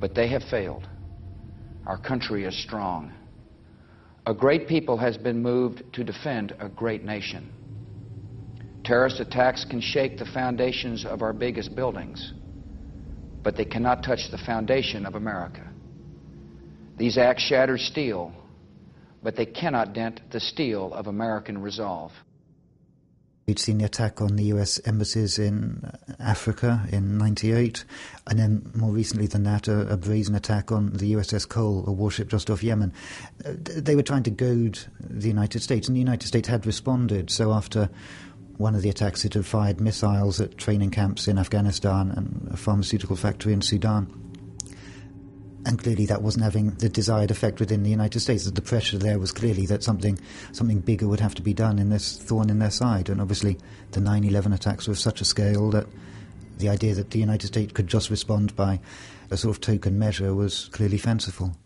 But 0.00 0.14
they 0.14 0.28
have 0.28 0.42
failed. 0.50 0.88
Our 1.86 1.96
country 1.96 2.44
is 2.44 2.60
strong. 2.64 3.12
A 4.26 4.34
great 4.34 4.66
people 4.66 4.96
has 4.96 5.16
been 5.16 5.40
moved 5.40 5.84
to 5.92 6.02
defend 6.02 6.52
a 6.58 6.68
great 6.68 7.04
nation. 7.04 7.52
Terrorist 8.84 9.20
attacks 9.20 9.64
can 9.64 9.80
shake 9.80 10.18
the 10.18 10.26
foundations 10.26 11.04
of 11.04 11.22
our 11.22 11.32
biggest 11.32 11.76
buildings, 11.76 12.32
but 13.44 13.56
they 13.56 13.64
cannot 13.64 14.02
touch 14.02 14.30
the 14.32 14.38
foundation 14.38 15.06
of 15.06 15.14
America. 15.14 15.72
These 16.96 17.18
acts 17.18 17.42
shatter 17.42 17.76
steel, 17.76 18.32
but 19.22 19.36
they 19.36 19.46
cannot 19.46 19.92
dent 19.92 20.20
the 20.30 20.40
steel 20.40 20.94
of 20.94 21.06
American 21.06 21.60
resolve. 21.60 22.12
We'd 23.46 23.60
seen 23.60 23.78
the 23.78 23.84
attack 23.84 24.20
on 24.20 24.34
the 24.34 24.44
US 24.44 24.80
embassies 24.86 25.38
in 25.38 25.88
Africa 26.18 26.84
in 26.90 27.16
98, 27.18 27.84
and 28.26 28.38
then 28.38 28.72
more 28.74 28.90
recently 28.90 29.28
than 29.28 29.44
that, 29.44 29.68
a, 29.68 29.82
a, 29.92 29.96
brazen 29.96 30.34
attack 30.34 30.72
on 30.72 30.94
the 30.94 31.12
USS 31.12 31.48
Cole, 31.48 31.84
a 31.86 31.92
warship 31.92 32.28
just 32.28 32.50
off 32.50 32.64
Yemen. 32.64 32.92
Uh, 33.44 33.52
they 33.56 33.94
were 33.94 34.02
trying 34.02 34.24
to 34.24 34.30
goad 34.30 34.80
the 34.98 35.28
United 35.28 35.62
States, 35.62 35.86
and 35.86 35.94
the 35.94 36.00
United 36.00 36.26
States 36.26 36.48
had 36.48 36.66
responded. 36.66 37.30
So 37.30 37.52
after 37.52 37.88
one 38.56 38.74
of 38.74 38.82
the 38.82 38.88
attacks, 38.88 39.24
it 39.24 39.34
had 39.34 39.46
fired 39.46 39.80
missiles 39.80 40.40
at 40.40 40.58
training 40.58 40.90
camps 40.90 41.28
in 41.28 41.38
Afghanistan 41.38 42.10
and 42.10 42.48
a 42.52 42.56
pharmaceutical 42.56 43.14
factory 43.14 43.52
in 43.52 43.60
Sudan 43.60 44.25
and 45.66 45.82
clearly 45.82 46.06
that 46.06 46.22
wasn't 46.22 46.44
having 46.44 46.70
the 46.70 46.88
desired 46.88 47.30
effect 47.30 47.60
within 47.60 47.82
the 47.82 47.90
United 47.90 48.20
States. 48.20 48.50
The 48.50 48.62
pressure 48.62 48.96
there 48.96 49.18
was 49.18 49.32
clearly 49.32 49.66
that 49.66 49.82
something 49.82 50.18
something 50.52 50.80
bigger 50.80 51.08
would 51.08 51.20
have 51.20 51.34
to 51.34 51.42
be 51.42 51.52
done 51.52 51.78
in 51.78 51.90
this 51.90 52.16
thorn 52.16 52.48
in 52.48 52.60
their 52.60 52.70
side. 52.70 53.08
And 53.08 53.20
obviously, 53.20 53.58
the 53.90 54.00
9/11 54.00 54.54
attacks 54.54 54.86
were 54.86 54.92
of 54.92 54.98
such 54.98 55.20
a 55.20 55.24
scale 55.24 55.70
that 55.70 55.86
the 56.58 56.68
idea 56.68 56.94
that 56.94 57.10
the 57.10 57.18
United 57.18 57.48
States 57.48 57.72
could 57.72 57.88
just 57.88 58.08
respond 58.08 58.56
by 58.56 58.80
a 59.30 59.36
sort 59.36 59.54
of 59.54 59.60
token 59.60 59.98
measure 59.98 60.34
was 60.34 60.70
clearly 60.72 60.98
fanciful. 60.98 61.56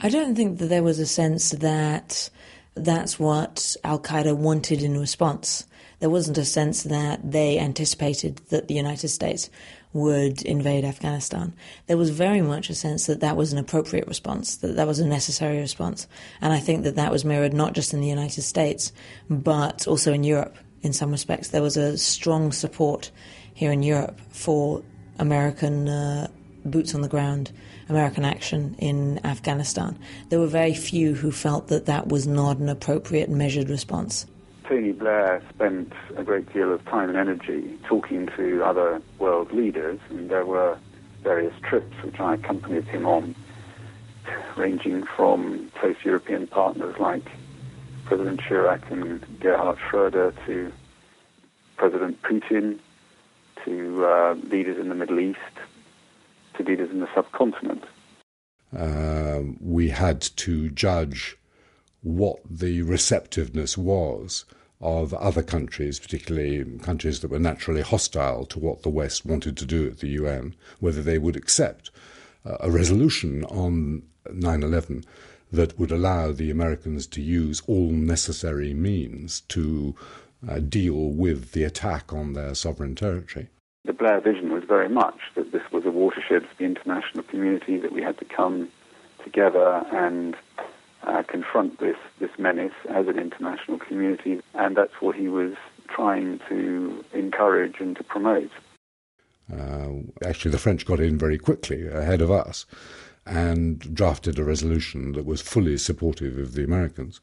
I 0.00 0.08
don't 0.08 0.34
think 0.34 0.58
that 0.58 0.66
there 0.66 0.82
was 0.82 0.98
a 0.98 1.06
sense 1.06 1.50
that 1.50 2.28
that's 2.74 3.18
what 3.20 3.76
Al 3.84 4.00
Qaeda 4.00 4.36
wanted 4.36 4.82
in 4.82 4.98
response. 4.98 5.64
There 6.00 6.10
wasn't 6.10 6.38
a 6.38 6.44
sense 6.44 6.82
that 6.82 7.30
they 7.30 7.58
anticipated 7.58 8.40
that 8.48 8.66
the 8.66 8.74
United 8.74 9.08
States 9.08 9.48
would 9.94 10.42
invade 10.42 10.84
Afghanistan. 10.84 11.54
There 11.86 11.96
was 11.96 12.10
very 12.10 12.42
much 12.42 12.68
a 12.68 12.74
sense 12.74 13.06
that 13.06 13.20
that 13.20 13.36
was 13.36 13.52
an 13.52 13.58
appropriate 13.58 14.06
response, 14.08 14.56
that 14.56 14.76
that 14.76 14.86
was 14.86 14.98
a 14.98 15.06
necessary 15.06 15.58
response. 15.58 16.06
And 16.42 16.52
I 16.52 16.58
think 16.58 16.82
that 16.82 16.96
that 16.96 17.12
was 17.12 17.24
mirrored 17.24 17.54
not 17.54 17.72
just 17.72 17.94
in 17.94 18.00
the 18.00 18.08
United 18.08 18.42
States, 18.42 18.92
but 19.30 19.86
also 19.86 20.12
in 20.12 20.24
Europe 20.24 20.56
in 20.82 20.92
some 20.92 21.12
respects. 21.12 21.48
There 21.48 21.62
was 21.62 21.76
a 21.76 21.96
strong 21.96 22.52
support 22.52 23.10
here 23.54 23.72
in 23.72 23.82
Europe 23.82 24.20
for 24.30 24.82
American 25.18 25.88
uh, 25.88 26.26
boots 26.64 26.94
on 26.94 27.00
the 27.00 27.08
ground, 27.08 27.52
American 27.88 28.24
action 28.24 28.74
in 28.78 29.24
Afghanistan. 29.24 29.96
There 30.28 30.40
were 30.40 30.48
very 30.48 30.74
few 30.74 31.14
who 31.14 31.30
felt 31.30 31.68
that 31.68 31.86
that 31.86 32.08
was 32.08 32.26
not 32.26 32.58
an 32.58 32.68
appropriate 32.68 33.30
measured 33.30 33.70
response. 33.70 34.26
Tony 34.68 34.92
Blair 34.92 35.42
spent 35.54 35.92
a 36.16 36.24
great 36.24 36.52
deal 36.52 36.72
of 36.72 36.84
time 36.86 37.10
and 37.10 37.18
energy 37.18 37.78
talking 37.86 38.28
to 38.36 38.64
other 38.64 39.00
world 39.18 39.52
leaders, 39.52 40.00
and 40.08 40.30
there 40.30 40.46
were 40.46 40.78
various 41.22 41.54
trips 41.62 41.94
which 42.02 42.18
I 42.18 42.34
accompanied 42.34 42.84
him 42.84 43.06
on, 43.06 43.34
ranging 44.56 45.04
from 45.16 45.70
close 45.78 45.96
European 46.02 46.46
partners 46.46 46.96
like 46.98 47.24
President 48.06 48.40
Chirac 48.40 48.90
and 48.90 49.24
Gerhard 49.40 49.78
Schroeder 49.88 50.34
to 50.46 50.72
President 51.76 52.22
Putin, 52.22 52.78
to 53.64 54.06
uh, 54.06 54.34
leaders 54.50 54.78
in 54.78 54.88
the 54.88 54.94
Middle 54.94 55.20
East, 55.20 55.38
to 56.56 56.62
leaders 56.62 56.90
in 56.90 57.00
the 57.00 57.08
subcontinent. 57.14 57.84
Uh, 58.76 59.40
we 59.60 59.88
had 59.88 60.20
to 60.20 60.70
judge 60.70 61.36
what 62.04 62.38
the 62.48 62.82
receptiveness 62.82 63.76
was 63.76 64.44
of 64.80 65.14
other 65.14 65.42
countries, 65.42 65.98
particularly 65.98 66.62
countries 66.80 67.20
that 67.20 67.30
were 67.30 67.38
naturally 67.38 67.80
hostile 67.80 68.44
to 68.44 68.58
what 68.58 68.82
the 68.82 68.90
West 68.90 69.24
wanted 69.24 69.56
to 69.56 69.64
do 69.64 69.86
at 69.86 69.98
the 69.98 70.08
UN, 70.08 70.54
whether 70.78 71.02
they 71.02 71.18
would 71.18 71.36
accept 71.36 71.90
uh, 72.44 72.58
a 72.60 72.70
resolution 72.70 73.44
on 73.44 74.02
9 74.30 74.62
11 74.62 75.04
that 75.50 75.78
would 75.78 75.90
allow 75.90 76.32
the 76.32 76.50
Americans 76.50 77.06
to 77.06 77.22
use 77.22 77.62
all 77.66 77.90
necessary 77.90 78.74
means 78.74 79.40
to 79.42 79.94
uh, 80.48 80.58
deal 80.58 81.10
with 81.10 81.52
the 81.52 81.64
attack 81.64 82.12
on 82.12 82.34
their 82.34 82.54
sovereign 82.54 82.94
territory. 82.94 83.48
The 83.84 83.92
Blair 83.92 84.20
vision 84.20 84.52
was 84.52 84.64
very 84.64 84.88
much 84.88 85.18
that 85.36 85.52
this 85.52 85.62
was 85.72 85.84
a 85.86 85.90
watershed 85.90 86.42
for 86.42 86.54
the 86.58 86.64
international 86.64 87.22
community, 87.24 87.78
that 87.78 87.92
we 87.92 88.02
had 88.02 88.18
to 88.18 88.24
come 88.24 88.68
together 89.22 89.84
and 89.92 90.36
uh, 91.06 91.22
confront 91.22 91.78
this, 91.80 91.96
this 92.20 92.30
menace 92.38 92.72
as 92.88 93.06
an 93.08 93.18
international 93.18 93.78
community, 93.78 94.40
and 94.54 94.76
that's 94.76 95.00
what 95.00 95.16
he 95.16 95.28
was 95.28 95.54
trying 95.88 96.40
to 96.48 97.04
encourage 97.12 97.80
and 97.80 97.96
to 97.96 98.04
promote. 98.04 98.50
Uh, 99.52 99.90
actually, 100.24 100.50
the 100.50 100.58
French 100.58 100.86
got 100.86 101.00
in 101.00 101.18
very 101.18 101.38
quickly 101.38 101.86
ahead 101.86 102.22
of 102.22 102.30
us 102.30 102.64
and 103.26 103.94
drafted 103.94 104.38
a 104.38 104.44
resolution 104.44 105.12
that 105.12 105.26
was 105.26 105.40
fully 105.40 105.76
supportive 105.76 106.38
of 106.38 106.54
the 106.54 106.64
Americans 106.64 107.20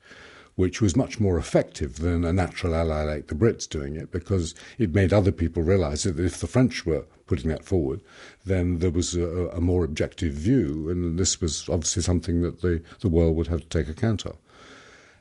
which 0.56 0.82
was 0.82 0.96
much 0.96 1.20
more 1.20 1.38
effective 1.38 1.98
than 1.98 2.26
a 2.26 2.34
natural 2.34 2.76
ally 2.76 3.04
like 3.04 3.28
the 3.28 3.36
Brits 3.36 3.68
doing 3.68 3.96
it 3.96 4.12
because 4.12 4.54
it 4.78 4.94
made 4.94 5.14
other 5.14 5.32
people 5.32 5.64
realize 5.64 6.04
that 6.04 6.20
if 6.20 6.40
the 6.40 6.48
French 6.48 6.86
were 6.86 7.06
putting 7.26 7.50
that 7.50 7.64
forward, 7.64 8.02
then 8.46 8.80
there 8.80 8.92
was 8.92 9.16
a, 9.16 9.48
a 9.50 9.62
more 9.62 9.86
objective 9.86 10.34
view, 10.34 10.90
and 10.90 11.18
this 11.18 11.40
was 11.40 11.70
obviously 11.70 12.02
something 12.02 12.42
that 12.42 12.62
the, 12.62 12.82
the 13.00 13.10
world 13.10 13.36
would 13.36 13.48
have 13.48 13.62
to 13.62 13.68
take 13.68 13.88
account 13.88 14.26
of. 14.26 14.38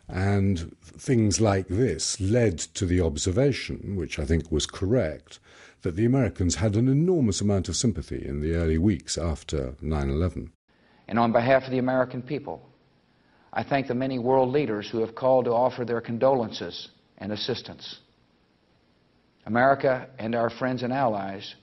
And 0.09 0.77
things 0.83 1.41
like 1.41 1.69
this 1.69 2.21
led 2.21 2.59
to 2.59 2.85
the 2.85 3.01
observation, 3.01 3.95
which 3.95 4.19
I 4.19 4.25
think 4.25 4.51
was 4.51 4.67
correct, 4.67 5.39
that 5.83 5.95
the 5.95 6.05
Americans 6.05 6.57
had 6.57 6.75
an 6.75 6.89
enormous 6.89 7.41
amount 7.41 7.69
of 7.69 7.77
sympathy 7.77 8.27
in 8.27 8.41
the 8.41 8.55
early 8.55 8.77
weeks 8.77 9.17
after 9.17 9.77
9 9.81 10.11
11. 10.11 10.53
And 11.07 11.19
on 11.19 11.33
behalf 11.33 11.65
of 11.65 11.71
the 11.71 11.79
American 11.79 12.23
people, 12.23 12.70
I 13.53 13.63
thank 13.65 13.89
the 13.89 13.95
many 13.95 14.19
world 14.19 14.51
leaders 14.51 14.89
who 14.89 15.01
have 15.01 15.15
called 15.15 15.47
to 15.47 15.53
offer 15.53 15.85
their 15.85 16.01
condolences 16.01 16.89
and 17.19 17.33
assistance. 17.33 17.99
America 19.47 20.09
and 20.19 20.35
our 20.35 20.51
friends 20.51 20.83
and 20.83 20.93
allies 20.93 21.55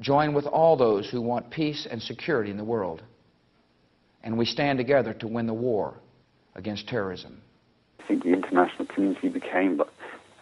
join 0.00 0.34
with 0.34 0.46
all 0.46 0.76
those 0.76 1.08
who 1.08 1.20
want 1.20 1.50
peace 1.50 1.86
and 1.90 2.02
security 2.02 2.50
in 2.50 2.56
the 2.56 2.64
world. 2.64 3.02
And 4.22 4.36
we 4.36 4.44
stand 4.44 4.78
together 4.78 5.14
to 5.14 5.26
win 5.26 5.46
the 5.46 5.54
war 5.54 5.94
against 6.54 6.88
terrorism. 6.88 7.40
I 8.00 8.06
think 8.06 8.24
the 8.24 8.32
international 8.32 8.86
community 8.86 9.28
became 9.28 9.80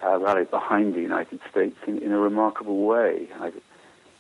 uh, 0.03 0.19
rallied 0.19 0.51
behind 0.51 0.95
the 0.95 1.01
United 1.01 1.41
States 1.51 1.77
in, 1.87 1.99
in 1.99 2.13
a 2.13 2.19
remarkable 2.19 2.85
way. 2.85 3.29
I, 3.39 3.53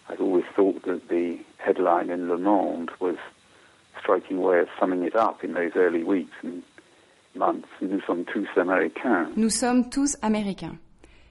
I'd 0.08 0.20
always 0.20 0.44
thought 0.54 0.84
that 0.84 1.08
the 1.08 1.38
headline 1.58 2.10
in 2.10 2.28
Le 2.28 2.38
Monde 2.38 2.90
was 3.00 3.16
striking 4.00 4.38
way 4.38 4.60
of 4.60 4.68
summing 4.78 5.04
it 5.04 5.14
up 5.14 5.42
in 5.44 5.54
those 5.54 5.72
early 5.76 6.02
weeks 6.02 6.34
and 6.42 6.62
months. 7.34 7.68
Nous 7.80 8.00
sommes 8.06 8.24
tous 8.24 8.48
américains. 8.56 9.28
Nous 9.36 9.50
sommes 9.50 9.88
tous 9.88 10.16
américains. 10.22 10.76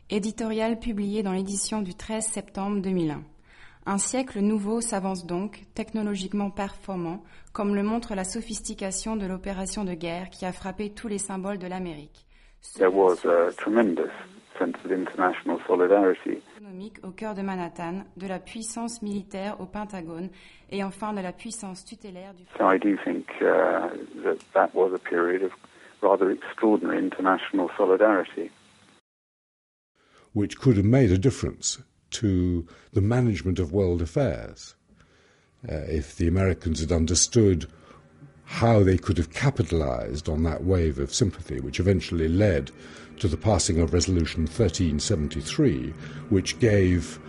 Éditorial 0.10 0.80
publié 0.80 1.22
dans 1.24 1.34
l'édition 1.34 1.82
du 1.82 1.94
13 1.94 2.26
septembre 2.26 2.82
2001. 2.82 3.22
Un 3.86 3.98
siècle 3.98 4.40
nouveau 4.40 4.82
s'avance 4.82 5.26
donc, 5.26 5.64
technologiquement 5.74 6.50
performant, 6.50 7.24
comme 7.54 7.76
le 7.76 7.84
montre 7.84 8.16
la 8.16 8.24
sophistication 8.24 9.16
de 9.16 9.26
l'opération 9.26 9.84
de 9.84 9.94
guerre 9.94 10.30
qui 10.30 10.46
a 10.46 10.52
frappé 10.52 10.90
tous 10.92 11.08
les 11.08 11.18
symboles 11.18 11.58
de 11.58 11.68
l'Amérique. 11.68 12.26
There 12.76 12.92
was 12.92 13.26
a 13.26 13.52
tremendous 13.54 14.12
sense 14.60 14.78
of 14.86 14.92
international 14.92 15.60
solidarity. 15.68 16.42
au 17.04 17.12
cœur 17.12 17.34
de 17.36 17.42
Manhattan, 17.42 18.06
de 18.18 18.28
la 18.28 18.40
puissance 18.40 19.02
militaire 19.02 19.60
au 19.60 19.66
Pentagone 19.66 20.30
et 20.70 20.84
enfin 20.84 21.14
de 21.14 21.22
la 21.22 21.32
puissance 21.32 21.84
tutélaire 21.86 22.34
du. 22.34 22.44
So 22.58 22.66
I 22.66 22.78
do 22.78 22.98
think 23.04 23.26
uh, 23.42 23.90
that 24.24 24.38
that 24.54 24.76
was 24.76 24.94
a 24.94 25.00
period 25.00 25.44
of 25.44 25.52
rather 26.02 26.30
extraordinary 26.32 27.00
international 27.00 27.70
solidarity. 27.78 28.52
Which 30.34 30.58
could 30.60 30.78
have 30.78 30.86
made 30.86 31.12
a 31.12 31.18
difference 31.18 31.80
to 32.12 32.66
the 32.94 33.02
management 33.02 33.60
of 33.60 33.72
world 33.72 34.02
affairs. 34.02 34.76
Uh, 35.68 35.76
if 35.88 36.16
the 36.16 36.28
Americans 36.28 36.80
had 36.80 36.92
understood 36.92 37.68
how 38.46 38.84
they 38.84 38.98
could 38.98 39.18
have 39.18 39.32
capitalized 39.32 40.28
on 40.28 40.44
that 40.44 40.64
wave 40.64 40.98
of 40.98 41.14
sympathy, 41.14 41.60
which 41.60 41.80
eventually 41.80 42.28
led 42.28 42.72
to 43.20 43.28
the 43.28 43.38
passing 43.38 43.80
of 43.80 43.94
Resolution 43.94 44.44
1373, 44.44 45.94
which 46.30 46.60
gave 46.60 47.20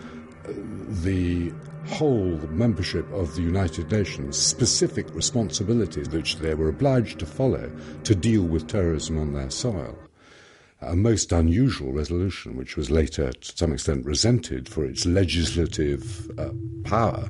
the 1.03 1.51
whole 1.87 2.37
membership 2.49 3.11
of 3.11 3.35
the 3.35 3.41
United 3.41 3.91
Nations 3.91 4.37
specific 4.37 5.13
responsibilities 5.13 6.09
which 6.09 6.37
they 6.37 6.53
were 6.53 6.69
obliged 6.69 7.19
to 7.19 7.25
follow 7.25 7.71
to 8.03 8.15
deal 8.15 8.43
with 8.43 8.67
terrorism 8.67 9.17
on 9.17 9.33
their 9.33 9.49
soil. 9.49 9.97
A 10.81 10.95
most 10.95 11.31
unusual 11.31 11.91
resolution, 11.91 12.55
which 12.55 12.75
was 12.75 12.89
later, 12.89 13.31
to 13.31 13.57
some 13.57 13.73
extent, 13.73 14.05
resented 14.05 14.67
for 14.67 14.83
its 14.83 15.05
legislative 15.05 16.31
uh, 16.39 16.49
power. 16.83 17.29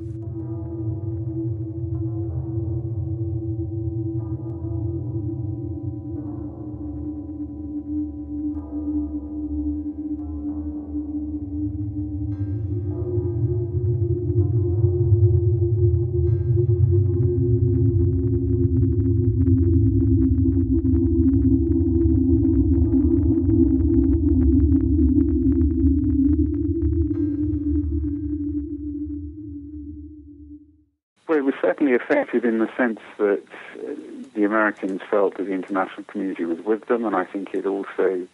Sense 32.81 32.99
that 33.17 33.43
uh, 33.75 33.93
the 34.33 34.43
Americans 34.43 35.01
felt 35.09 35.37
that 35.37 35.45
the 35.45 35.53
international 35.53 36.03
community 36.05 36.45
was 36.45 36.59
with 36.59 36.85
them, 36.87 37.05
and 37.05 37.15
I 37.15 37.25
think 37.25 37.53
it 37.53 37.65
also 37.65 38.27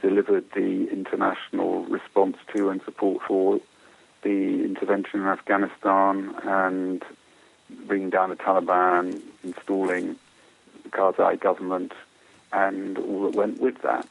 delivered 0.00 0.44
the 0.54 0.90
international 0.90 1.84
response 1.84 2.36
to 2.54 2.70
and 2.70 2.82
support 2.82 3.22
for 3.26 3.60
the 4.22 4.64
intervention 4.64 5.20
in 5.20 5.26
Afghanistan 5.26 6.34
and 6.42 7.04
bringing 7.86 8.10
down 8.10 8.30
the 8.30 8.36
Taliban, 8.36 9.20
installing 9.44 10.16
the 10.82 10.88
Karzai 10.88 11.40
government, 11.40 11.92
and 12.52 12.98
all 12.98 13.22
that 13.22 13.36
went 13.36 13.60
with 13.60 13.80
that. 13.82 14.08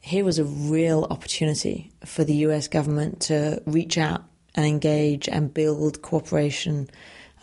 Here 0.00 0.24
was 0.24 0.38
a 0.38 0.44
real 0.44 1.06
opportunity 1.10 1.92
for 2.04 2.24
the 2.24 2.34
US 2.46 2.68
government 2.68 3.20
to 3.22 3.62
reach 3.66 3.96
out 3.96 4.22
and 4.54 4.66
engage 4.66 5.28
and 5.28 5.52
build 5.52 6.02
cooperation 6.02 6.88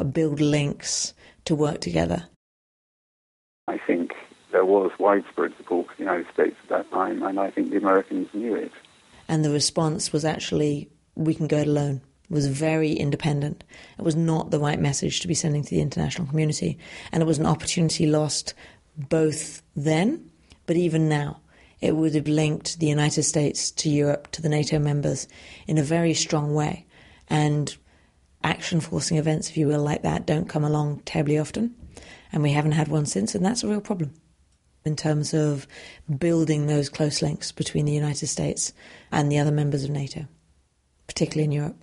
build 0.04 0.40
links 0.40 1.14
to 1.46 1.56
work 1.56 1.82
together? 1.82 2.28
I 3.68 3.78
think 3.78 4.14
there 4.52 4.66
was 4.66 4.92
widespread 5.00 5.54
support 5.58 5.88
for 5.88 5.94
the 5.96 6.04
United 6.04 6.28
States 6.34 6.56
at 6.64 6.70
that 6.70 6.92
time, 6.92 7.24
and 7.24 7.40
I 7.40 7.52
think 7.52 7.70
the 7.70 7.78
Americans 7.78 8.28
knew 8.34 8.56
it. 8.56 8.72
And 9.28 9.46
the 9.46 9.52
response 9.52 10.12
was 10.12 10.26
actually, 10.26 10.90
we 11.16 11.34
can 11.34 11.48
go 11.48 11.58
it 11.58 11.68
alone. 11.68 12.02
It 12.30 12.34
was 12.34 12.48
very 12.48 12.94
independent. 12.94 13.64
It 13.98 14.04
was 14.04 14.16
not 14.16 14.52
the 14.52 14.60
right 14.60 14.80
message 14.80 15.22
to 15.22 15.28
be 15.28 15.34
sending 15.34 15.64
to 15.64 15.70
the 15.70 15.82
international 15.82 16.28
community. 16.28 16.78
And 17.12 17.22
it 17.24 17.26
was 17.26 17.40
an 17.40 17.46
opportunity 17.46 18.08
lost 18.08 18.54
both 18.98 19.62
then, 19.76 20.30
but 20.66 20.76
even 20.76 21.08
now. 21.08 21.40
It 21.80 21.96
would 21.96 22.14
have 22.14 22.28
linked 22.28 22.80
the 22.80 22.88
United 22.88 23.24
States 23.24 23.72
to 23.72 23.90
Europe, 23.90 24.32
to 24.32 24.42
the 24.42 24.50
NATO 24.50 24.80
members, 24.80 25.28
in 25.66 25.78
a 25.78 25.84
very 25.84 26.14
strong 26.14 26.54
way. 26.54 26.86
And 27.28 27.76
action 28.44 28.80
forcing 28.80 29.18
events, 29.18 29.50
if 29.50 29.58
you 29.58 29.68
will, 29.68 29.84
like 29.84 30.04
that 30.04 30.26
don't 30.26 30.50
come 30.50 30.64
along 30.64 31.02
terribly 31.06 31.38
often. 31.38 31.76
And 32.32 32.44
we 32.44 32.52
haven't 32.52 32.74
had 32.74 32.88
one 32.88 33.06
since, 33.06 33.36
and 33.36 33.46
that's 33.46 33.64
a 33.64 33.68
real 33.68 33.82
problem 33.82 34.14
in 34.86 34.96
terms 34.96 35.34
of 35.34 35.68
building 36.18 36.66
those 36.66 36.90
close 36.90 37.22
links 37.22 37.52
between 37.52 37.86
the 37.86 37.92
United 37.92 38.28
States 38.28 38.74
and 39.12 39.32
the 39.32 39.38
other 39.38 39.52
members 39.52 39.84
of 39.84 39.90
NATO, 39.90 40.26
particularly 41.08 41.46
in 41.46 41.52
Europe. 41.52 41.78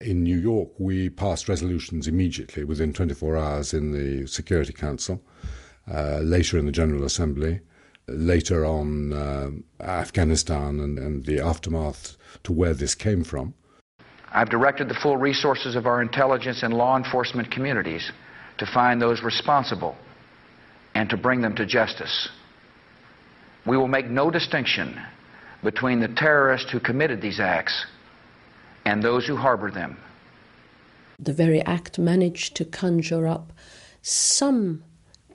In 0.00 0.22
New 0.22 0.38
York, 0.38 0.70
we 0.78 1.08
passed 1.10 1.48
resolutions 1.48 2.06
immediately 2.06 2.64
within 2.64 2.92
24 2.92 3.36
hours 3.36 3.74
in 3.74 3.92
the 3.92 4.26
Security 4.26 4.72
Council, 4.72 5.22
uh, 5.90 6.18
later 6.18 6.58
in 6.58 6.66
the 6.66 6.72
General 6.72 7.04
Assembly, 7.04 7.60
later 8.06 8.64
on 8.64 9.12
uh, 9.12 9.50
Afghanistan 9.80 10.80
and, 10.80 10.98
and 10.98 11.24
the 11.26 11.40
aftermath 11.40 12.16
to 12.44 12.52
where 12.52 12.74
this 12.74 12.94
came 12.94 13.24
from. 13.24 13.54
I've 14.32 14.50
directed 14.50 14.88
the 14.88 14.94
full 15.02 15.16
resources 15.16 15.74
of 15.74 15.86
our 15.86 16.02
intelligence 16.02 16.62
and 16.62 16.74
law 16.74 16.96
enforcement 16.96 17.50
communities 17.50 18.10
to 18.58 18.66
find 18.66 19.00
those 19.00 19.22
responsible 19.22 19.96
and 20.94 21.08
to 21.10 21.16
bring 21.16 21.40
them 21.40 21.54
to 21.56 21.66
justice. 21.66 22.28
We 23.66 23.76
will 23.76 23.88
make 23.88 24.06
no 24.06 24.30
distinction 24.30 25.00
between 25.62 26.00
the 26.00 26.08
terrorists 26.08 26.70
who 26.70 26.80
committed 26.80 27.20
these 27.20 27.40
acts 27.40 27.86
and 28.84 29.02
those 29.02 29.26
who 29.26 29.36
harbor 29.36 29.70
them. 29.70 29.98
The 31.18 31.32
very 31.32 31.60
act 31.62 31.98
managed 31.98 32.56
to 32.56 32.64
conjure 32.64 33.26
up 33.26 33.52
some 34.02 34.84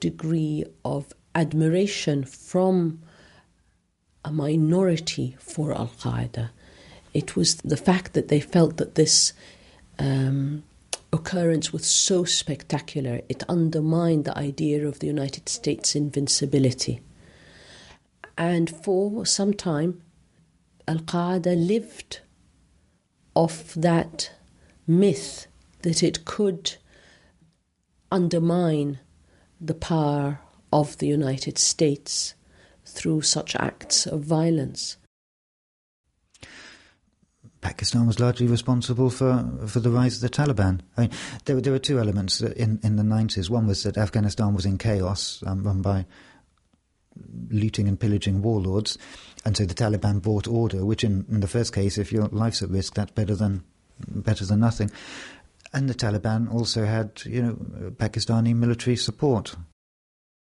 degree 0.00 0.64
of 0.84 1.12
admiration 1.34 2.24
from 2.24 3.02
a 4.24 4.32
minority 4.32 5.36
for 5.38 5.72
Al 5.72 5.88
Qaeda 5.88 6.50
it 7.14 7.36
was 7.36 7.54
the 7.56 7.76
fact 7.76 8.12
that 8.12 8.28
they 8.28 8.40
felt 8.40 8.76
that 8.76 8.96
this 8.96 9.32
um, 9.98 10.64
occurrence 11.12 11.72
was 11.72 11.86
so 11.86 12.24
spectacular, 12.24 13.20
it 13.28 13.44
undermined 13.48 14.24
the 14.24 14.36
idea 14.36 14.86
of 14.86 14.98
the 14.98 15.06
United 15.06 15.48
States' 15.48 15.94
invincibility. 15.94 17.00
And 18.36 18.68
for 18.68 19.24
some 19.24 19.54
time, 19.54 20.02
Al 20.88 20.98
Qaeda 20.98 21.54
lived 21.56 22.20
off 23.34 23.72
that 23.74 24.32
myth 24.86 25.46
that 25.82 26.02
it 26.02 26.24
could 26.24 26.76
undermine 28.10 28.98
the 29.60 29.74
power 29.74 30.40
of 30.72 30.98
the 30.98 31.06
United 31.06 31.58
States 31.58 32.34
through 32.84 33.22
such 33.22 33.54
acts 33.56 34.06
of 34.06 34.20
violence. 34.22 34.96
Pakistan 37.64 38.06
was 38.06 38.20
largely 38.20 38.46
responsible 38.46 39.08
for, 39.08 39.42
for 39.66 39.80
the 39.80 39.90
rise 39.90 40.16
of 40.16 40.20
the 40.20 40.28
Taliban. 40.28 40.80
I 40.98 41.00
mean, 41.00 41.10
there, 41.46 41.58
there 41.62 41.72
were 41.72 41.78
two 41.78 41.98
elements 41.98 42.42
in, 42.42 42.78
in 42.82 42.96
the 42.96 43.02
90s. 43.02 43.48
One 43.48 43.66
was 43.66 43.84
that 43.84 43.96
Afghanistan 43.96 44.52
was 44.52 44.66
in 44.66 44.76
chaos, 44.76 45.42
um, 45.46 45.64
run 45.64 45.80
by 45.80 46.04
looting 47.48 47.88
and 47.88 47.98
pillaging 47.98 48.42
warlords, 48.42 48.98
and 49.46 49.56
so 49.56 49.64
the 49.64 49.74
Taliban 49.74 50.20
brought 50.20 50.46
order, 50.46 50.84
which 50.84 51.04
in, 51.04 51.24
in 51.30 51.40
the 51.40 51.48
first 51.48 51.72
case, 51.72 51.96
if 51.96 52.12
your 52.12 52.28
life's 52.28 52.62
at 52.62 52.68
risk, 52.68 52.94
that's 52.94 53.12
better 53.12 53.34
than, 53.34 53.64
better 54.08 54.44
than 54.44 54.60
nothing. 54.60 54.90
And 55.72 55.88
the 55.88 55.94
Taliban 55.94 56.52
also 56.52 56.84
had, 56.84 57.22
you 57.24 57.42
know, 57.42 57.54
Pakistani 57.92 58.54
military 58.54 58.96
support. 58.96 59.56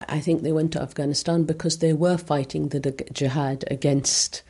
I 0.09 0.19
think 0.19 0.41
they 0.41 0.51
went 0.51 0.73
to 0.73 0.81
Afghanistan 0.81 1.43
because 1.43 1.77
they 1.77 1.93
were 1.93 2.17
fighting 2.17 2.69
the 2.69 2.79
jihad 3.13 3.63
against 3.69 4.41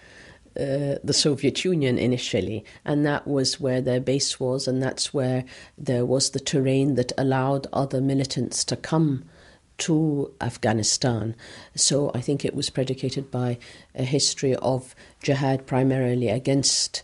uh, 0.60 0.96
the 1.04 1.14
Soviet 1.14 1.64
Union 1.64 1.98
initially, 1.98 2.66
and 2.84 3.06
that 3.06 3.26
was 3.26 3.60
where 3.60 3.82
their 3.82 4.02
base 4.02 4.40
was, 4.40 4.68
and 4.68 4.84
that's 4.84 5.14
where 5.14 5.46
there 5.78 6.06
was 6.06 6.32
the 6.32 6.40
terrain 6.40 6.96
that 6.96 7.14
allowed 7.18 7.68
other 7.72 8.02
militants 8.02 8.64
to 8.66 8.76
come 8.76 9.24
to 9.78 10.32
Afghanistan. 10.42 11.36
So 11.76 12.12
I 12.14 12.22
think 12.22 12.44
it 12.44 12.54
was 12.54 12.70
predicated 12.70 13.32
by 13.32 13.58
a 13.96 14.04
history 14.04 14.56
of 14.58 14.94
jihad 15.24 15.66
primarily 15.66 16.28
against 16.30 17.04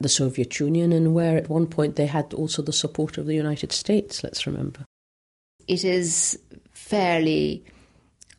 the 0.00 0.08
Soviet 0.08 0.58
Union, 0.58 0.92
and 0.92 1.14
where 1.14 1.36
at 1.36 1.50
one 1.50 1.66
point 1.66 1.96
they 1.96 2.06
had 2.06 2.32
also 2.32 2.62
the 2.62 2.72
support 2.72 3.18
of 3.18 3.26
the 3.26 3.34
United 3.34 3.72
States, 3.72 4.24
let's 4.24 4.46
remember. 4.46 4.86
It 5.68 5.84
is 5.84 6.38
fairly 6.72 7.62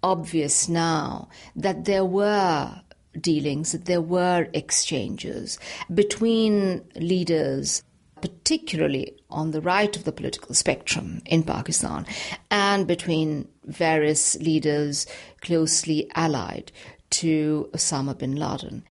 obvious 0.04 0.68
now 0.68 1.30
that 1.56 1.86
there 1.86 2.04
were 2.04 2.82
dealings, 3.20 3.72
that 3.72 3.86
there 3.86 4.02
were 4.02 4.48
exchanges 4.54 5.60
between 5.94 6.84
leaders, 6.96 7.84
particularly 8.22 9.16
on 9.30 9.52
the 9.52 9.62
right 9.62 9.96
of 9.96 10.04
the 10.04 10.12
political 10.12 10.54
spectrum 10.54 11.22
in 11.26 11.44
Pakistan, 11.44 12.06
and 12.50 12.88
between 12.88 13.48
various 13.66 14.36
leaders 14.38 15.08
closely 15.42 16.10
allied 16.16 16.72
to 17.10 17.70
Osama 17.74 18.18
bin 18.18 18.36
Laden. 18.36 18.84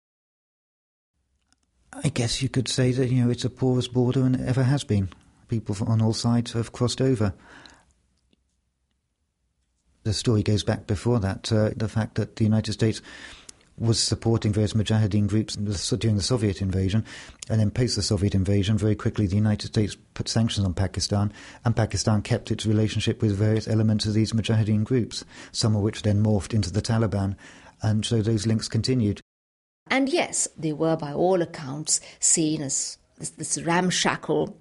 I 2.05 2.09
guess 2.11 2.43
you 2.43 2.49
could 2.49 2.69
say 2.69 2.93
that 2.93 3.11
you 3.11 3.25
know 3.25 3.31
it's 3.31 3.45
a 3.45 3.51
porous 3.51 3.89
border 3.89 4.25
and 4.25 4.37
it 4.37 4.47
ever 4.47 4.63
has 4.63 4.85
been. 4.85 5.09
People 5.49 5.77
on 5.87 6.03
all 6.03 6.13
sides 6.13 6.53
have 6.53 6.73
crossed 6.73 7.01
over. 7.01 7.33
The 10.05 10.13
story 10.13 10.43
goes 10.43 10.63
back 10.63 10.87
before 10.87 11.19
that. 11.21 11.51
Uh, 11.51 11.71
the 11.77 11.89
fact 11.89 12.15
that 12.17 12.37
the 12.37 12.45
United 12.45 12.73
States 12.73 13.03
was 13.79 13.99
supporting 13.99 14.53
various 14.53 14.73
Mujahideen 14.73 15.27
groups 15.27 15.55
during 15.55 16.17
the 16.17 16.23
Soviet 16.23 16.61
invasion. 16.61 17.05
And 17.49 17.61
then 17.61 17.71
post 17.71 17.97
the 17.97 18.03
Soviet 18.03 18.35
invasion, 18.35 18.77
very 18.77 18.95
quickly 18.95 19.27
the 19.27 19.37
United 19.37 19.69
States 19.69 19.97
put 20.15 20.29
sanctions 20.29 20.67
on 20.67 20.75
Pakistan, 20.75 21.33
and 21.65 21.77
Pakistan 21.77 22.23
kept 22.23 22.51
its 22.51 22.67
relationship 22.67 23.23
with 23.23 23.37
various 23.37 23.69
elements 23.69 24.07
of 24.07 24.15
these 24.15 24.33
Mujahideen 24.33 24.85
groups, 24.85 25.25
some 25.53 25.77
of 25.77 25.83
which 25.83 26.03
then 26.03 26.23
morphed 26.23 26.55
into 26.55 26.73
the 26.73 26.83
Taliban. 26.83 27.37
And 27.83 28.05
so 28.05 28.23
those 28.23 28.47
links 28.47 28.69
continued. 28.69 29.21
And 29.91 30.09
yes, 30.09 30.49
they 30.57 30.73
were 30.73 30.97
by 30.97 31.13
all 31.13 31.41
accounts 31.41 32.01
seen 32.21 32.63
as 32.63 32.99
this, 33.17 33.31
this 33.31 33.59
ramshackle 33.63 34.57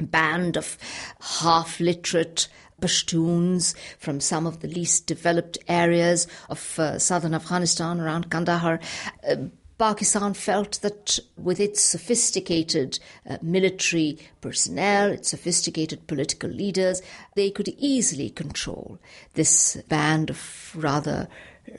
band 0.00 0.56
of 0.56 0.76
half 1.20 1.80
literate 1.80 2.48
Pashtuns 2.80 3.74
from 3.98 4.20
some 4.20 4.46
of 4.46 4.60
the 4.60 4.68
least 4.68 5.06
developed 5.06 5.58
areas 5.68 6.26
of 6.48 6.78
uh, 6.78 6.98
southern 6.98 7.34
Afghanistan 7.34 8.00
around 8.00 8.30
Kandahar. 8.30 8.80
Uh, 9.28 9.36
Pakistan 9.78 10.32
felt 10.32 10.80
that 10.80 11.18
with 11.36 11.60
its 11.60 11.82
sophisticated 11.82 12.98
uh, 13.28 13.36
military 13.42 14.18
personnel, 14.40 15.10
its 15.10 15.28
sophisticated 15.28 16.06
political 16.06 16.48
leaders, 16.48 17.02
they 17.34 17.50
could 17.50 17.68
easily 17.76 18.30
control 18.30 18.98
this 19.34 19.76
band 19.88 20.30
of 20.30 20.72
rather 20.74 21.28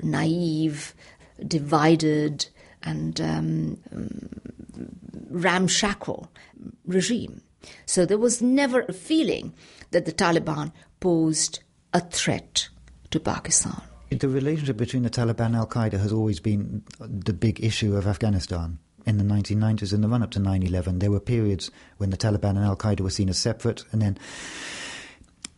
naive, 0.04 0.94
divided, 1.48 2.48
and 2.84 3.20
um, 3.20 3.78
ramshackle 5.30 6.32
regime. 6.86 7.42
So 7.86 8.06
there 8.06 8.18
was 8.18 8.42
never 8.42 8.82
a 8.82 8.94
feeling 8.94 9.54
that 9.92 10.06
the 10.06 10.12
Taliban 10.12 10.72
posed 11.00 11.60
a 11.94 12.02
threat 12.02 12.70
to 13.12 13.20
Pakistan. 13.20 13.82
The 14.10 14.30
relationship 14.30 14.78
between 14.78 15.04
the 15.04 15.10
Taliban 15.10 15.48
and 15.48 15.56
Al 15.58 15.68
Qaeda 15.68 16.00
has 16.00 16.14
always 16.14 16.40
been 16.40 16.84
the 17.00 17.34
big 17.34 17.64
issue 17.64 17.96
of 17.96 18.08
Afghanistan. 18.08 18.80
In 19.06 19.18
the 19.18 19.24
1990s, 19.24 19.94
in 19.94 20.02
the 20.02 20.08
run 20.08 20.24
up 20.24 20.32
to 20.32 20.40
9 20.40 20.64
11, 20.64 21.00
there 21.00 21.12
were 21.12 21.20
periods 21.20 21.72
when 21.98 22.10
the 22.10 22.18
Taliban 22.18 22.52
and 22.52 22.66
Al 22.66 22.76
Qaeda 22.76 23.02
were 23.02 23.10
seen 23.10 23.30
as 23.30 23.38
separate, 23.38 23.84
and 23.92 24.02
then, 24.02 24.18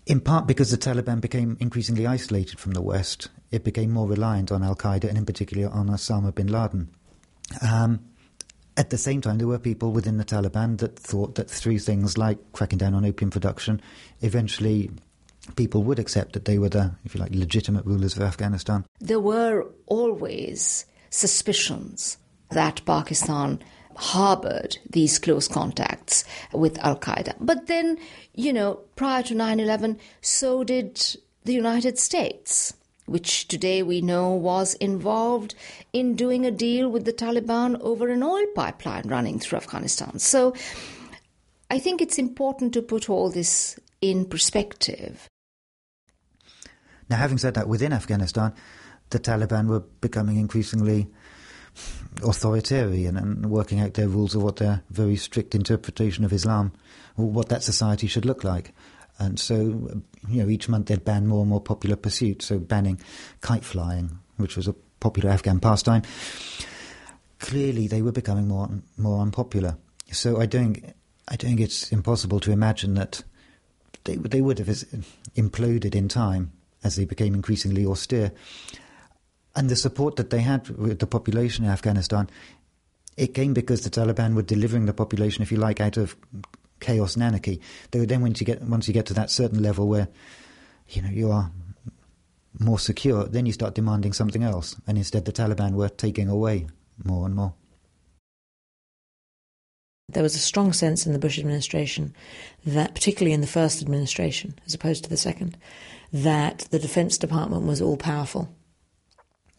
in 0.05 0.19
part 0.19 0.47
because 0.47 0.71
the 0.71 0.77
Taliban 0.77 1.19
became 1.19 1.57
increasingly 1.59 2.05
isolated 2.05 2.59
from 2.59 2.73
the 2.73 2.81
West, 2.81 3.27
it 3.51 3.63
became 3.63 3.91
more 3.91 4.07
reliant 4.07 4.51
on 4.51 4.63
Al 4.63 4.75
Qaeda 4.75 5.05
and, 5.05 5.17
in 5.17 5.25
particular, 5.25 5.69
on 5.69 5.87
Osama 5.89 6.33
bin 6.33 6.47
Laden. 6.47 6.89
Um, 7.61 8.01
at 8.79 8.91
the 8.91 8.97
same 8.97 9.19
time, 9.19 9.37
there 9.37 9.47
were 9.47 9.59
people 9.59 9.91
within 9.91 10.17
the 10.17 10.23
Taliban 10.23 10.77
that 10.77 10.97
thought 10.97 11.35
that 11.35 11.49
through 11.49 11.79
things 11.79 12.17
like 12.17 12.37
cracking 12.53 12.77
down 12.77 12.93
on 12.93 13.03
opium 13.03 13.29
production, 13.29 13.81
eventually 14.21 14.89
people 15.57 15.83
would 15.83 15.99
accept 15.99 16.31
that 16.31 16.45
they 16.45 16.57
were 16.57 16.69
the, 16.69 16.95
if 17.03 17.13
you 17.13 17.19
like, 17.19 17.35
legitimate 17.35 17.85
rulers 17.85 18.15
of 18.15 18.23
Afghanistan. 18.23 18.85
There 18.99 19.19
were 19.19 19.67
always 19.87 20.85
suspicions 21.09 22.17
that 22.51 22.81
Pakistan 22.85 23.59
harbored 23.97 24.77
these 24.89 25.19
close 25.19 25.49
contacts 25.49 26.23
with 26.53 26.79
Al 26.79 26.97
Qaeda. 26.97 27.35
But 27.41 27.67
then, 27.67 27.97
you 28.33 28.53
know, 28.53 28.79
prior 28.95 29.23
to 29.23 29.35
9 29.35 29.59
11, 29.59 29.99
so 30.21 30.63
did 30.63 31.17
the 31.43 31.53
United 31.53 31.99
States 31.99 32.73
which 33.09 33.47
today 33.47 33.83
we 33.83 34.01
know 34.01 34.31
was 34.31 34.75
involved 34.75 35.55
in 35.93 36.15
doing 36.15 36.45
a 36.45 36.51
deal 36.51 36.89
with 36.89 37.05
the 37.05 37.13
Taliban 37.13 37.79
over 37.81 38.09
an 38.09 38.23
oil 38.23 38.45
pipeline 38.55 39.07
running 39.07 39.39
through 39.39 39.57
Afghanistan. 39.57 40.19
So 40.19 40.53
I 41.69 41.79
think 41.79 42.01
it's 42.01 42.17
important 42.17 42.73
to 42.73 42.81
put 42.81 43.09
all 43.09 43.29
this 43.29 43.79
in 44.01 44.25
perspective. 44.25 45.27
Now, 47.09 47.17
having 47.17 47.37
said 47.37 47.55
that, 47.55 47.67
within 47.67 47.91
Afghanistan, 47.91 48.53
the 49.09 49.19
Taliban 49.19 49.67
were 49.67 49.79
becoming 49.79 50.37
increasingly 50.37 51.07
authoritarian 52.23 53.17
and 53.17 53.45
working 53.47 53.79
out 53.79 53.93
their 53.93 54.07
rules 54.07 54.35
of 54.35 54.43
what 54.43 54.57
their 54.57 54.83
very 54.89 55.15
strict 55.15 55.55
interpretation 55.55 56.23
of 56.23 56.33
Islam, 56.33 56.71
what 57.15 57.49
that 57.49 57.63
society 57.63 58.07
should 58.07 58.25
look 58.25 58.43
like. 58.43 58.73
And 59.19 59.37
so, 59.37 59.55
you 60.29 60.43
know, 60.43 60.49
each 60.49 60.69
month 60.69 60.87
they'd 60.87 61.03
ban 61.03 61.27
more 61.27 61.41
and 61.41 61.49
more 61.49 61.61
popular 61.61 61.97
pursuits. 61.97 62.45
So 62.45 62.57
banning 62.57 62.99
kite 63.41 63.65
flying, 63.65 64.17
which 64.37 64.55
was 64.55 64.67
a 64.67 64.73
popular 64.99 65.29
Afghan 65.29 65.59
pastime. 65.59 66.03
Clearly, 67.39 67.87
they 67.87 68.01
were 68.01 68.11
becoming 68.11 68.47
more 68.47 68.65
and 68.65 68.83
more 68.97 69.21
unpopular. 69.21 69.77
So 70.11 70.39
I 70.39 70.45
don't 70.45 70.83
I 71.27 71.35
don't 71.35 71.49
think 71.49 71.59
it's 71.59 71.91
impossible 71.91 72.39
to 72.41 72.51
imagine 72.51 72.95
that 72.95 73.23
they 74.05 74.15
they 74.15 74.41
would 74.41 74.59
have 74.59 74.67
imploded 75.35 75.95
in 75.95 76.07
time 76.07 76.51
as 76.83 76.95
they 76.95 77.05
became 77.05 77.35
increasingly 77.35 77.85
austere. 77.85 78.31
And 79.55 79.69
the 79.69 79.75
support 79.75 80.15
that 80.15 80.29
they 80.29 80.41
had 80.41 80.69
with 80.69 80.99
the 80.99 81.07
population 81.07 81.65
in 81.65 81.71
Afghanistan, 81.71 82.29
it 83.17 83.33
came 83.33 83.53
because 83.53 83.81
the 83.81 83.89
Taliban 83.89 84.33
were 84.33 84.43
delivering 84.43 84.85
the 84.85 84.93
population, 84.93 85.41
if 85.41 85.51
you 85.51 85.57
like, 85.57 85.81
out 85.81 85.97
of 85.97 86.15
chaos 86.79 87.15
and 87.15 87.23
anarchy. 87.23 87.61
Then, 87.91 88.21
once 88.21 88.39
you 88.39 88.45
get 88.45 88.61
once 88.61 88.87
you 88.87 88.93
get 88.93 89.05
to 89.07 89.13
that 89.15 89.29
certain 89.29 89.61
level 89.61 89.87
where 89.87 90.07
you 90.89 91.01
know 91.01 91.09
you 91.09 91.31
are 91.31 91.51
more 92.57 92.79
secure, 92.79 93.25
then 93.25 93.45
you 93.45 93.53
start 93.53 93.75
demanding 93.75 94.13
something 94.13 94.43
else, 94.43 94.75
and 94.87 94.97
instead 94.97 95.25
the 95.25 95.31
Taliban 95.31 95.73
were 95.73 95.89
taking 95.89 96.27
away 96.27 96.67
more 97.03 97.25
and 97.25 97.35
more. 97.35 97.53
There 100.11 100.23
was 100.23 100.35
a 100.35 100.39
strong 100.39 100.73
sense 100.73 101.05
in 101.05 101.13
the 101.13 101.19
Bush 101.19 101.37
administration 101.37 102.15
that, 102.65 102.95
particularly 102.95 103.33
in 103.33 103.41
the 103.41 103.47
first 103.47 103.81
administration, 103.81 104.55
as 104.65 104.73
opposed 104.73 105.03
to 105.03 105.09
the 105.09 105.17
second, 105.17 105.55
that 106.11 106.67
the 106.71 106.79
Defense 106.79 107.17
Department 107.17 107.63
was 107.63 107.81
all 107.81 107.95
powerful. 107.95 108.49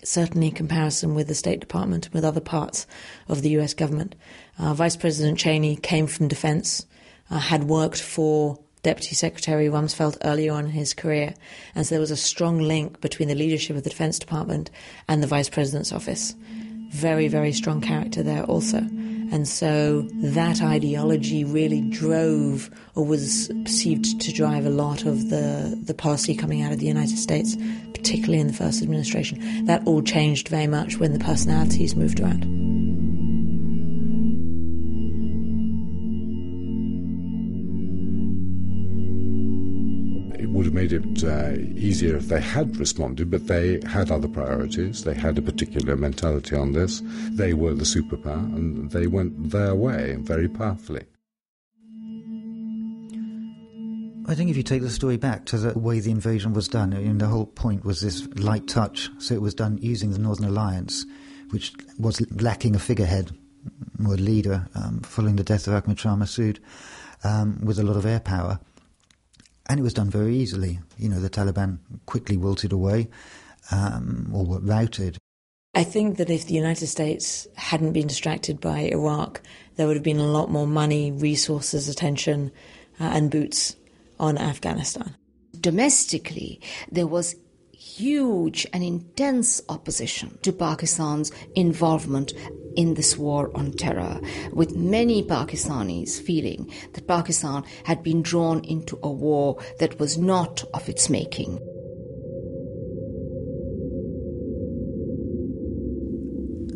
Certainly, 0.03 0.49
in 0.49 0.55
comparison 0.55 1.15
with 1.15 1.29
the 1.29 1.35
State 1.35 1.61
Department, 1.61 2.07
and 2.07 2.15
with 2.15 2.25
other 2.25 2.41
parts 2.41 2.87
of 3.29 3.43
the 3.43 3.51
US 3.61 3.75
government. 3.75 4.17
Uh, 4.59 4.75
Vice 4.75 4.97
President 4.97 5.39
Cheney 5.39 5.77
came 5.77 6.07
from 6.07 6.27
defense 6.27 6.87
uh, 7.31 7.39
had 7.39 7.65
worked 7.65 8.01
for 8.01 8.59
Deputy 8.83 9.15
Secretary 9.15 9.67
Rumsfeld 9.67 10.17
earlier 10.25 10.53
on 10.53 10.67
in 10.67 10.71
his 10.71 10.95
career, 10.95 11.35
and 11.75 11.87
so 11.87 11.95
there 11.95 12.01
was 12.01 12.11
a 12.11 12.17
strong 12.17 12.59
link 12.59 13.01
between 13.01 13.29
the 13.29 13.35
leadership 13.35 13.77
of 13.77 13.85
the 13.85 13.91
Defense 13.91 14.19
Department 14.19 14.71
and 15.09 15.23
the 15.23 15.27
Vice 15.27 15.49
President's 15.49 15.93
office. 15.93 16.35
Very, 16.91 17.29
very 17.29 17.53
strong 17.53 17.81
character 17.81 18.23
there 18.23 18.43
also. 18.45 18.79
And 19.33 19.47
so 19.47 20.09
that 20.15 20.61
ideology 20.61 21.45
really 21.45 21.83
drove, 21.83 22.69
or 22.97 23.07
was 23.07 23.49
perceived 23.65 24.21
to 24.21 24.33
drive, 24.33 24.67
a 24.67 24.71
lot 24.71 25.05
of 25.07 25.31
the, 25.31 25.79
the 25.85 25.95
policy 25.95 26.35
coming 26.35 26.63
out 26.63 26.73
of 26.73 26.81
the 26.81 26.87
United 26.87 27.17
States, 27.17 27.57
particularly 27.95 28.41
in 28.41 28.49
the 28.49 28.53
first 28.53 28.83
administration. 28.83 29.67
That 29.67 29.87
all 29.87 30.03
changed 30.03 30.49
very 30.49 30.67
much 30.67 30.97
when 30.97 31.13
the 31.13 31.25
personalities 31.25 31.95
moved 31.95 32.19
around. 32.19 32.80
Have 40.71 40.75
made 40.75 40.93
it 40.93 41.25
uh, 41.25 41.53
easier 41.77 42.17
if 42.17 42.29
they 42.29 42.41
had 42.41 42.77
responded, 42.77 43.31
but 43.31 43.47
they 43.47 43.81
had 43.87 44.11
other 44.11 44.29
priorities. 44.29 45.05
They 45.05 45.15
had 45.15 45.37
a 45.39 45.43
particular 45.43 45.97
mentality 45.97 46.55
on 46.57 46.73
this. 46.73 47.03
They 47.31 47.55
were 47.55 47.75
the 47.75 47.85
superpower, 47.85 48.45
and 48.55 48.91
they 48.91 49.07
went 49.07 49.51
their 49.51 49.75
way 49.75 50.17
very 50.21 50.49
powerfully. 50.49 51.05
I 54.27 54.35
think 54.37 54.51
if 54.51 54.57
you 54.57 54.63
take 54.63 54.83
the 54.83 54.91
story 54.91 55.17
back 55.17 55.45
to 55.47 55.59
the 55.59 55.79
way 55.79 55.99
the 55.99 56.13
invasion 56.13 56.53
was 56.53 56.69
done, 56.69 56.95
I 56.95 56.99
mean, 56.99 57.19
the 57.19 57.27
whole 57.27 57.47
point 57.47 57.85
was 57.85 58.01
this 58.01 58.29
light 58.37 58.69
touch. 58.69 59.11
So 59.19 59.35
it 59.35 59.43
was 59.43 59.55
done 59.55 59.79
using 59.83 60.13
the 60.13 60.19
Northern 60.19 60.47
Alliance, 60.47 61.05
which 61.51 61.73
was 61.99 62.21
lacking 62.41 62.77
a 62.77 62.79
figurehead 62.79 63.33
or 64.07 64.15
a 64.15 64.17
leader 64.17 64.69
um, 64.77 65.01
following 65.01 65.35
the 65.35 65.43
death 65.43 65.67
of 65.67 65.75
Ahmad 65.75 65.99
Shah 65.99 66.15
Massoud, 66.15 66.59
um, 67.25 67.59
with 67.65 67.81
a 67.81 67.83
lot 67.83 67.97
of 67.97 68.07
air 68.07 68.21
power 68.21 68.61
and 69.69 69.81
it 69.81 69.83
was 69.83 69.95
done 69.95 70.11
very 70.11 70.37
easily. 70.37 70.81
You 70.99 71.09
know, 71.09 71.21
the 71.21 71.31
Taliban 71.31 71.79
quickly 72.07 72.37
wilted 72.37 72.73
away 72.73 73.09
um, 73.71 74.31
or 74.33 74.45
were 74.45 74.61
routed. 74.61 75.19
I 75.75 75.85
think 75.85 76.17
that 76.17 76.31
if 76.31 76.47
the 76.47 76.55
United 76.55 76.89
States 76.89 77.47
hadn't 77.57 77.93
been 77.93 78.09
distracted 78.09 78.61
by 78.61 78.81
Iraq, 78.81 79.41
there 79.77 79.87
would 79.87 79.97
have 79.97 80.03
been 80.03 80.19
a 80.19 80.27
lot 80.27 80.51
more 80.51 80.67
money, 80.67 81.13
resources, 81.13 81.89
attention, 81.89 82.51
uh, 82.99 83.05
and 83.05 83.31
boots 83.31 83.77
on 84.19 84.37
Afghanistan. 84.37 85.15
Domestically, 85.61 86.61
there 86.91 87.07
was 87.07 87.37
huge 87.81 88.67
and 88.75 88.85
intense 88.85 89.63
opposition 89.71 90.39
to 90.43 90.53
Pakistan's 90.53 91.33
involvement 91.55 92.35
in 92.77 92.93
this 92.93 93.17
war 93.17 93.51
on 93.57 93.73
terror, 93.73 94.21
with 94.53 94.77
many 94.77 95.23
Pakistanis 95.23 96.21
feeling 96.21 96.71
that 96.93 97.09
Pakistan 97.09 97.65
had 97.85 98.03
been 98.03 98.21
drawn 98.23 98.63
into 98.65 98.99
a 99.03 99.11
war 99.11 99.59
that 99.79 99.99
was 99.99 100.19
not 100.19 100.63
of 100.75 100.89
its 100.91 101.09
making. 101.09 101.59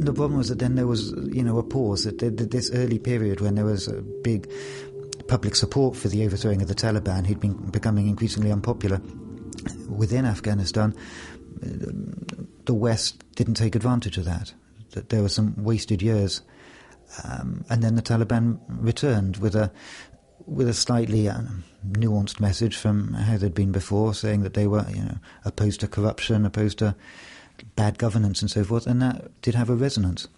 The 0.03 0.13
problem 0.13 0.39
was 0.39 0.49
that 0.49 0.59
then 0.59 0.75
there 0.75 0.87
was, 0.87 1.13
you 1.33 1.43
know, 1.43 1.59
a 1.59 1.63
pause 1.63 2.07
at 2.07 2.19
this 2.19 2.71
early 2.73 2.99
period 2.99 3.41
when 3.41 3.55
there 3.55 3.65
was 3.67 3.89
a 3.89 4.01
big 4.01 4.51
public 5.29 5.55
support 5.55 5.97
for 5.97 6.09
the 6.09 6.25
overthrowing 6.25 6.63
of 6.63 6.69
the 6.69 6.75
Taliban, 6.75 7.27
who'd 7.27 7.41
been 7.41 7.55
becoming 7.71 8.09
increasingly 8.09 8.51
unpopular 8.51 9.01
within 9.89 10.25
Afghanistan, 10.25 10.95
the 11.61 12.75
West 12.75 13.23
didn't 13.35 13.55
take 13.55 13.75
advantage 13.75 14.19
of 14.19 14.25
that. 14.25 14.55
That 14.93 15.09
there 15.09 15.23
were 15.23 15.29
some 15.29 15.55
wasted 15.63 16.03
years, 16.03 16.43
um, 17.25 17.65
and 17.69 17.83
then 17.83 17.97
the 17.97 18.03
Taliban 18.03 18.61
returned 18.69 19.39
with 19.39 19.55
a 19.57 19.73
with 20.47 20.69
a 20.69 20.75
slightly 20.75 21.29
uh, 21.29 21.41
nuanced 21.89 22.39
message 22.39 22.77
from 22.77 23.15
how 23.15 23.37
they'd 23.37 23.55
been 23.55 23.73
before, 23.73 24.15
saying 24.15 24.43
that 24.43 24.55
they 24.55 24.67
were 24.67 24.87
you 24.91 25.03
know 25.03 25.19
opposed 25.45 25.81
to 25.81 25.89
corruption, 25.89 26.47
opposed 26.47 26.79
to 26.79 26.95
bad 27.77 27.99
governance, 27.99 28.41
and 28.41 28.51
so 28.51 28.63
forth, 28.63 28.87
and 28.87 29.03
that 29.03 29.41
did 29.43 29.55
have 29.55 29.71
a 29.71 29.75
resonance. 29.75 30.29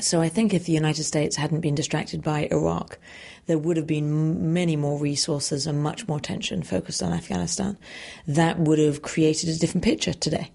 So 0.00 0.20
I 0.20 0.28
think 0.28 0.52
if 0.52 0.64
the 0.64 0.72
United 0.72 1.04
States 1.04 1.36
hadn't 1.36 1.60
been 1.60 1.76
distracted 1.76 2.22
by 2.22 2.48
Iraq, 2.50 2.98
there 3.46 3.58
would 3.58 3.76
have 3.76 3.86
been 3.86 4.52
many 4.52 4.74
more 4.74 4.98
resources 4.98 5.66
and 5.66 5.82
much 5.82 6.08
more 6.08 6.18
tension 6.18 6.62
focused 6.62 7.02
on 7.02 7.12
Afghanistan. 7.12 7.78
That 8.26 8.58
would 8.58 8.80
have 8.80 9.02
created 9.02 9.48
a 9.50 9.56
different 9.56 9.84
picture 9.84 10.12
today. 10.12 10.50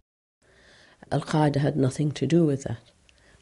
Al 1.12 1.22
Qaeda 1.22 1.58
had 1.58 1.78
nothing 1.78 2.12
to 2.12 2.28
do 2.28 2.46
with 2.46 2.64
that. 2.64 2.80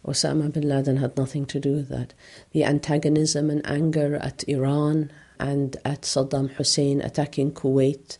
Osama 0.05 0.53
bin 0.53 0.69
Laden 0.69 0.97
had 0.97 1.17
nothing 1.17 1.45
to 1.47 1.59
do 1.59 1.73
with 1.73 1.89
that. 1.89 2.13
The 2.51 2.63
antagonism 2.63 3.49
and 3.49 3.65
anger 3.67 4.15
at 4.17 4.47
Iran 4.47 5.11
and 5.39 5.75
at 5.83 6.03
Saddam 6.03 6.51
Hussein 6.51 7.01
attacking 7.01 7.51
Kuwait 7.53 8.17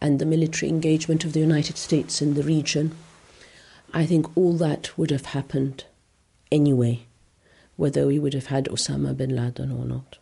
and 0.00 0.18
the 0.18 0.26
military 0.26 0.70
engagement 0.70 1.24
of 1.24 1.34
the 1.34 1.40
United 1.40 1.76
States 1.76 2.22
in 2.22 2.34
the 2.34 2.42
region, 2.42 2.96
I 3.92 4.06
think 4.06 4.36
all 4.36 4.54
that 4.54 4.96
would 4.98 5.10
have 5.10 5.26
happened 5.26 5.84
anyway, 6.50 7.06
whether 7.80 8.06
we 8.06 8.18
would 8.18 8.34
have 8.34 8.46
had 8.46 8.66
Osama 8.66 9.16
bin 9.16 9.34
Laden 9.34 9.72
or 9.72 9.86
not. 9.86 10.18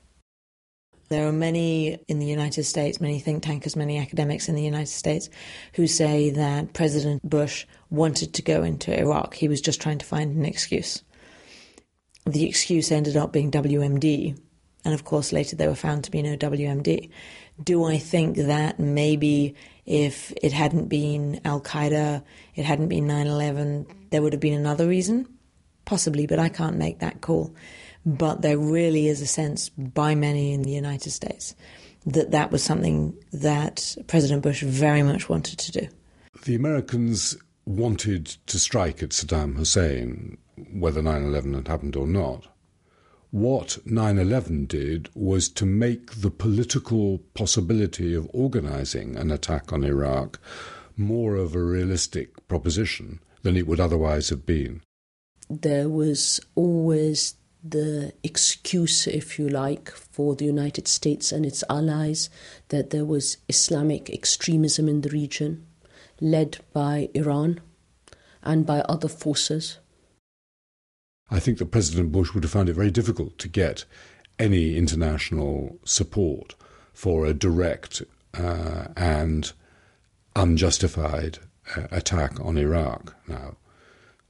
There 1.09 1.27
are 1.27 1.33
many 1.33 1.99
in 2.07 2.21
the 2.21 2.27
United 2.27 2.63
States, 2.63 3.01
many 3.01 3.19
think 3.19 3.43
tankers, 3.43 3.75
many 3.75 3.99
academics 3.99 4.49
in 4.49 4.55
the 4.55 4.63
United 4.63 4.93
States 4.93 5.29
who 5.73 5.89
say 5.89 6.31
that 6.31 6.73
President 6.73 7.29
Bush 7.29 7.67
wanted 7.91 8.33
to 8.35 8.43
go 8.43 8.63
into 8.63 8.97
Iraq. 8.97 9.35
He 9.35 9.49
was 9.49 9.61
just 9.61 9.81
trying 9.81 9.99
to 9.99 10.07
find 10.07 10.37
an 10.37 10.45
excuse. 10.45 11.03
The 12.27 12.47
excuse 12.47 12.93
ended 12.93 13.17
up 13.17 13.33
being 13.33 13.51
WMD, 13.51 14.39
and 14.85 14.95
of 14.95 15.05
course, 15.05 15.33
later 15.33 15.57
there 15.57 15.69
were 15.69 15.75
found 15.75 16.05
to 16.05 16.13
be 16.13 16.23
no 16.23 16.37
WMD. 16.37 17.11
Do 17.65 17.85
I 17.85 17.99
think 17.99 18.37
that 18.37 18.79
maybe 18.79 19.57
if 19.85 20.33
it 20.43 20.53
hadn't 20.53 20.87
been 20.87 21.41
Al 21.45 21.61
Qaeda, 21.61 22.23
it 22.55 22.65
hadn't 22.65 22.89
been 22.89 23.09
9 23.09 23.27
11, 23.27 23.87
there 24.11 24.23
would 24.23 24.33
have 24.35 24.41
been 24.41 24.61
another 24.61 24.87
reason? 24.87 25.38
Possibly, 25.89 26.27
but 26.27 26.39
I 26.39 26.51
can't 26.51 26.77
make 26.77 26.99
that 26.99 27.23
call. 27.23 27.55
But 28.05 28.43
there 28.43 28.59
really 28.59 29.09
is 29.09 29.23
a 29.23 29.27
sense 29.27 29.71
by 29.71 30.15
many 30.15 30.53
in 30.53 30.61
the 30.61 30.71
United 30.71 31.13
States 31.13 31.57
that 32.05 32.31
that 32.31 32.53
was 32.53 32.63
something 32.63 33.17
that 33.33 33.97
President 34.07 34.43
Bush 34.43 34.63
very 34.63 35.03
much 35.03 35.31
wanted 35.31 35.59
to 35.59 35.73
do. 35.73 35.89
The 36.45 36.55
Americans 36.55 37.39
wanted 37.65 38.27
to 38.49 38.59
strike 38.59 39.03
at 39.03 39.11
Saddam 39.13 39.57
Hussein, 39.57 40.37
whether 40.75 41.01
9 41.01 41.23
11 41.23 41.55
had 41.55 41.69
happened 41.69 41.97
or 41.97 42.07
not. 42.07 42.49
What 43.31 43.79
9 43.87 44.19
11 44.19 44.67
did 44.67 45.09
was 45.15 45.49
to 45.49 45.65
make 45.65 46.21
the 46.21 46.31
political 46.31 47.21
possibility 47.33 48.13
of 48.13 48.29
organizing 48.35 49.17
an 49.17 49.31
attack 49.31 49.73
on 49.73 49.85
Iraq 49.85 50.39
more 50.99 51.37
of 51.37 51.55
a 51.55 51.63
realistic 51.63 52.47
proposition 52.47 53.21
than 53.43 53.57
it 53.57 53.67
would 53.67 53.81
otherwise 53.81 54.29
have 54.29 54.45
been. 54.45 54.83
There 55.49 55.89
was 55.89 56.41
always 56.55 57.35
the 57.65 58.13
excuse, 58.23 59.07
if 59.07 59.39
you 59.39 59.49
like, 59.49 59.91
for 59.91 60.37
the 60.37 60.45
United 60.45 60.87
States 60.87 61.33
and 61.33 61.45
its 61.45 61.65
allies 61.69 62.31
that 62.69 62.91
there 62.91 63.05
was 63.05 63.39
Islamic 63.49 64.11
extremism 64.11 64.89
in 64.89 65.01
the 65.01 65.11
region, 65.11 65.67
led 66.21 66.59
by 66.73 67.09
Iran 67.15 67.61
and 68.43 68.67
by 68.67 68.81
other 68.81 69.09
forces. 69.09 69.79
I 71.31 71.41
think 71.41 71.59
that 71.59 71.71
President 71.71 72.13
Bush 72.13 72.33
would 72.33 72.45
have 72.45 72.53
found 72.53 72.69
it 72.69 72.75
very 72.75 72.91
difficult 72.91 73.39
to 73.39 73.49
get 73.49 73.85
any 74.39 74.77
international 74.77 75.79
support 75.85 76.55
for 76.95 77.27
a 77.27 77.35
direct 77.35 78.03
uh, 78.35 78.89
and 78.97 79.53
unjustified 80.37 81.39
uh, 81.77 81.89
attack 81.91 82.41
on 82.41 82.57
Iraq 82.57 83.15
now 83.27 83.57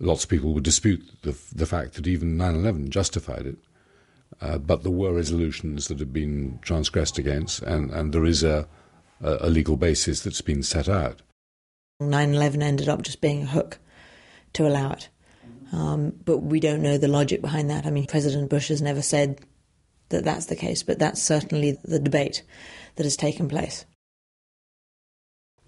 lots 0.01 0.25
of 0.25 0.31
people 0.31 0.53
would 0.55 0.65
dispute 0.65 1.05
the, 1.23 1.37
the 1.55 1.67
fact 1.67 1.95
that 1.95 2.07
even 2.07 2.37
9 2.37 2.55
11 2.55 2.91
justified 2.91 3.47
it. 3.47 3.59
Uh, 4.41 4.59
but 4.59 4.83
there 4.83 4.93
were 4.93 5.13
resolutions 5.13 5.89
that 5.89 5.99
have 5.99 6.13
been 6.13 6.59
transgressed 6.63 7.19
against, 7.19 7.63
and, 7.63 7.91
and 7.91 8.13
there 8.13 8.25
is 8.25 8.45
a, 8.45 8.69
a, 9.21 9.49
legal 9.51 9.77
basis 9.77 10.21
that's 10.21 10.41
been 10.41 10.63
set 10.63 10.89
out. 10.89 11.23
9 12.01 12.35
11 12.35 12.63
ended 12.63 12.89
up 12.89 13.03
just 13.03 13.21
being 13.21 13.43
a 13.43 13.47
hook 13.47 13.79
to 14.53 14.67
allow 14.67 14.93
it. 14.93 15.09
Um, 15.73 16.13
but 16.25 16.39
we 16.39 16.61
don't 16.61 16.83
know 16.83 16.99
the 16.99 17.09
logic 17.09 17.41
behind 17.41 17.69
that. 17.71 17.85
I 17.85 17.91
mean, 17.91 18.07
President 18.07 18.49
Bush 18.49 18.69
has 18.69 18.81
never 18.81 19.03
said 19.03 19.41
that 20.11 20.25
that's 20.25 20.47
the 20.47 20.57
case, 20.57 20.83
but 20.83 20.99
that's 20.99 21.23
certainly 21.23 21.79
the 21.83 21.99
debate 21.99 22.43
that 22.97 23.05
has 23.05 23.17
taken 23.17 23.49
place 23.49 23.85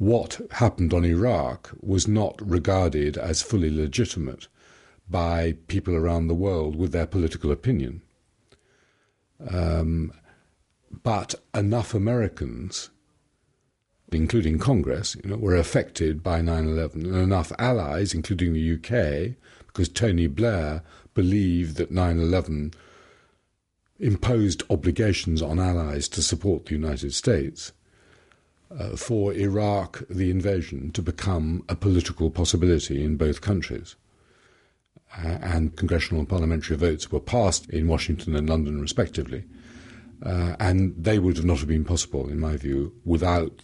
what 0.00 0.40
happened 0.52 0.94
on 0.94 1.04
Iraq 1.04 1.72
was 1.78 2.08
not 2.08 2.40
regarded 2.40 3.18
as 3.18 3.42
fully 3.42 3.68
legitimate 3.68 4.48
by 5.10 5.52
people 5.66 5.94
around 5.94 6.26
the 6.26 6.34
world 6.34 6.74
with 6.74 6.90
their 6.90 7.06
political 7.06 7.52
opinion. 7.52 8.00
Um, 9.46 10.10
but 11.02 11.34
enough 11.54 11.92
Americans, 11.92 12.88
including 14.10 14.58
Congress, 14.58 15.18
you 15.22 15.32
know, 15.32 15.36
were 15.36 15.54
affected 15.54 16.22
by 16.22 16.40
9 16.40 16.64
11, 16.66 17.04
and 17.04 17.16
enough 17.16 17.52
allies, 17.58 18.14
including 18.14 18.54
the 18.54 18.74
UK, 18.76 19.36
because 19.66 19.90
Tony 19.90 20.28
Blair 20.28 20.82
believed 21.12 21.76
that 21.76 21.90
9 21.90 22.18
11 22.18 22.72
imposed 23.98 24.62
obligations 24.70 25.42
on 25.42 25.58
allies 25.58 26.08
to 26.08 26.22
support 26.22 26.64
the 26.64 26.72
United 26.74 27.12
States 27.12 27.72
uh, 28.78 28.96
for 28.96 29.32
Iraq, 29.32 30.02
the 30.08 30.30
invasion, 30.30 30.90
to 30.92 31.02
become 31.02 31.64
a 31.68 31.74
political 31.74 32.30
possibility 32.30 33.04
in 33.04 33.16
both 33.16 33.40
countries. 33.40 33.96
Uh, 35.16 35.38
and 35.42 35.76
congressional 35.76 36.20
and 36.20 36.28
parliamentary 36.28 36.76
votes 36.76 37.10
were 37.10 37.20
passed 37.20 37.68
in 37.70 37.88
Washington 37.88 38.36
and 38.36 38.48
London, 38.48 38.80
respectively. 38.80 39.44
Uh, 40.24 40.54
and 40.60 40.94
they 40.96 41.18
would 41.18 41.36
have 41.36 41.46
not 41.46 41.58
have 41.58 41.68
been 41.68 41.84
possible, 41.84 42.28
in 42.28 42.38
my 42.38 42.56
view, 42.56 42.92
without 43.04 43.62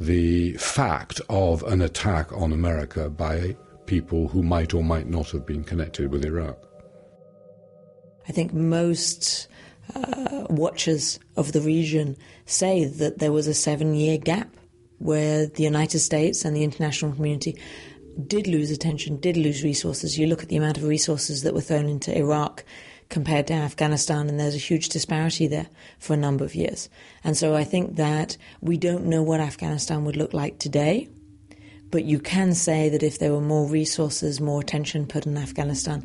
the 0.00 0.54
fact 0.54 1.20
of 1.28 1.62
an 1.64 1.82
attack 1.82 2.32
on 2.32 2.52
America 2.52 3.10
by 3.10 3.54
people 3.86 4.28
who 4.28 4.42
might 4.42 4.72
or 4.72 4.82
might 4.82 5.06
not 5.06 5.30
have 5.30 5.44
been 5.44 5.62
connected 5.64 6.10
with 6.10 6.24
Iraq. 6.24 6.58
I 8.28 8.32
think 8.32 8.52
most 8.52 9.48
uh, 9.94 10.46
watchers 10.50 11.18
of 11.36 11.52
the 11.52 11.60
region 11.60 12.16
say 12.46 12.84
that 12.84 13.18
there 13.18 13.32
was 13.32 13.46
a 13.46 13.54
seven 13.54 13.94
year 13.94 14.18
gap 14.18 14.48
where 14.98 15.46
the 15.46 15.64
United 15.64 15.98
States 15.98 16.44
and 16.44 16.56
the 16.56 16.62
international 16.62 17.12
community 17.12 17.58
did 18.26 18.46
lose 18.46 18.70
attention, 18.70 19.16
did 19.16 19.36
lose 19.36 19.64
resources. 19.64 20.18
You 20.18 20.26
look 20.26 20.42
at 20.42 20.48
the 20.48 20.56
amount 20.56 20.76
of 20.76 20.84
resources 20.84 21.42
that 21.42 21.54
were 21.54 21.60
thrown 21.60 21.86
into 21.86 22.16
Iraq 22.16 22.64
compared 23.08 23.46
to 23.48 23.54
Afghanistan, 23.54 24.28
and 24.28 24.38
there's 24.38 24.54
a 24.54 24.58
huge 24.58 24.88
disparity 24.88 25.46
there 25.46 25.68
for 25.98 26.14
a 26.14 26.16
number 26.16 26.44
of 26.44 26.54
years. 26.54 26.88
And 27.24 27.36
so 27.36 27.54
I 27.54 27.64
think 27.64 27.96
that 27.96 28.36
we 28.60 28.76
don't 28.76 29.06
know 29.06 29.22
what 29.22 29.40
Afghanistan 29.40 30.04
would 30.04 30.16
look 30.16 30.32
like 30.32 30.58
today, 30.58 31.08
but 31.90 32.04
you 32.04 32.18
can 32.18 32.54
say 32.54 32.88
that 32.88 33.02
if 33.02 33.18
there 33.18 33.32
were 33.32 33.40
more 33.40 33.68
resources, 33.68 34.40
more 34.40 34.60
attention 34.60 35.06
put 35.06 35.26
in 35.26 35.36
Afghanistan, 35.36 36.02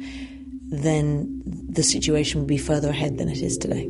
then 0.69 1.41
the 1.45 1.83
situation 1.83 2.41
would 2.41 2.47
be 2.47 2.57
further 2.57 2.89
ahead 2.89 3.17
than 3.17 3.29
it 3.29 3.41
is 3.41 3.57
today. 3.57 3.87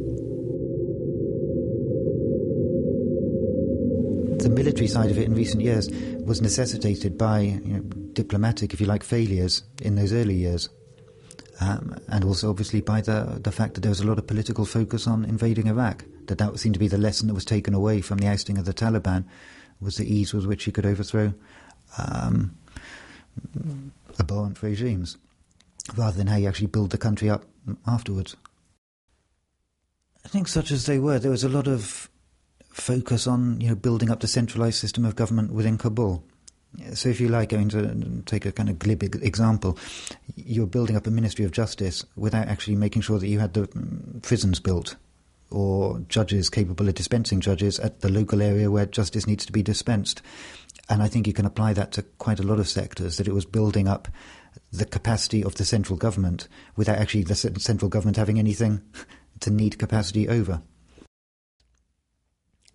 The 4.38 4.50
military 4.50 4.88
side 4.88 5.10
of 5.10 5.18
it 5.18 5.26
in 5.26 5.34
recent 5.34 5.64
years 5.64 5.90
was 6.20 6.42
necessitated 6.42 7.18
by 7.18 7.40
you 7.40 7.74
know, 7.74 7.80
diplomatic, 8.14 8.74
if 8.74 8.80
you 8.80 8.86
like, 8.86 9.04
failures 9.04 9.64
in 9.82 9.96
those 9.96 10.14
early 10.14 10.36
years. 10.36 10.70
Um, 11.60 11.98
and 12.10 12.24
also 12.24 12.52
obviously 12.52 12.82
by 12.82 13.02
the 13.02 13.40
the 13.42 13.52
fact 13.52 13.74
that 13.74 13.82
there 13.82 13.90
was 13.90 14.00
a 14.00 14.06
lot 14.06 14.20
of 14.20 14.28
political 14.28 14.64
focus 14.64 15.08
on 15.08 15.26
invading 15.26 15.66
Iraq. 15.66 16.06
That 16.28 16.38
that 16.38 16.60
seemed 16.60 16.76
to 16.76 16.80
be 16.80 16.88
the 16.88 17.00
lesson 17.00 17.28
that 17.28 17.34
was 17.34 17.46
taken 17.46 17.74
away 17.74 18.02
from 18.02 18.20
the 18.20 18.28
ousting 18.28 18.60
of 18.60 18.66
the 18.66 18.76
Taliban, 18.76 19.26
was 19.82 19.98
the 19.98 20.06
ease 20.06 20.36
with 20.36 20.46
which 20.46 20.66
he 20.66 20.72
could 20.72 20.86
overthrow 20.86 21.34
um, 21.98 22.56
abhorrent 24.20 24.62
regimes 24.62 25.18
rather 25.96 26.18
than 26.18 26.28
how 26.28 26.36
you 26.36 26.48
actually 26.48 26.68
build 26.68 26.92
the 26.92 26.98
country 26.98 27.30
up 27.30 27.46
afterwards. 27.86 28.36
I 30.26 30.30
think, 30.30 30.48
such 30.48 30.72
as 30.72 30.86
they 30.86 31.00
were, 31.00 31.20
there 31.20 31.32
was 31.32 31.44
a 31.44 31.50
lot 31.50 31.68
of 31.68 32.10
focus 32.70 33.28
on 33.28 33.60
you 33.60 33.70
know 33.70 33.76
building 33.76 34.12
up 34.12 34.20
the 34.20 34.28
centralized 34.28 34.78
system 34.80 35.06
of 35.06 35.16
government 35.16 35.52
within 35.52 35.78
Kabul. 35.78 36.24
So, 36.94 37.10
if 37.10 37.22
you 37.22 37.30
like, 37.30 37.54
I 37.54 37.64
going 37.64 37.70
to 37.70 38.22
take 38.26 38.46
a 38.46 38.52
kind 38.52 38.70
of 38.70 38.78
glib 38.78 39.02
example, 39.02 39.78
you're 40.36 40.68
building 40.68 40.96
up 40.96 41.08
a 41.08 41.12
Ministry 41.12 41.46
of 41.46 41.52
Justice 41.52 42.06
without 42.16 42.48
actually 42.48 42.76
making 42.76 43.04
sure 43.04 43.20
that 43.20 43.28
you 43.28 43.40
had 43.40 43.54
the 43.54 43.68
mm, 43.68 44.22
prisons 44.22 44.60
built 44.60 44.96
or 45.50 46.00
judges 46.10 46.50
capable 46.50 46.88
of 46.88 46.96
dispensing 46.96 47.40
judges 47.40 47.80
at 47.80 48.02
the 48.02 48.10
local 48.10 48.42
area 48.42 48.70
where 48.70 48.86
justice 48.86 49.26
needs 49.26 49.46
to 49.46 49.54
be 49.54 49.64
dispensed. 49.64 50.22
And 50.90 51.02
I 51.02 51.08
think 51.08 51.26
you 51.26 51.34
can 51.34 51.46
apply 51.46 51.74
that 51.74 51.94
to 51.94 52.02
quite 52.02 52.40
a 52.40 52.44
lot 52.44 52.60
of 52.60 52.68
sectors, 52.68 53.18
that 53.18 53.28
it 53.28 53.34
was 53.34 53.46
building 53.46 53.88
up 53.88 54.08
the 54.72 54.86
capacity 54.86 55.44
of 55.44 55.56
the 55.56 55.66
central 55.66 55.98
government 55.98 56.48
without 56.76 56.98
actually 56.98 57.24
the 57.24 57.36
central 57.36 57.90
government 57.90 58.18
having 58.18 58.40
anything 58.40 58.82
to 59.40 59.50
need 59.50 59.78
capacity 59.78 60.28
over. 60.28 60.62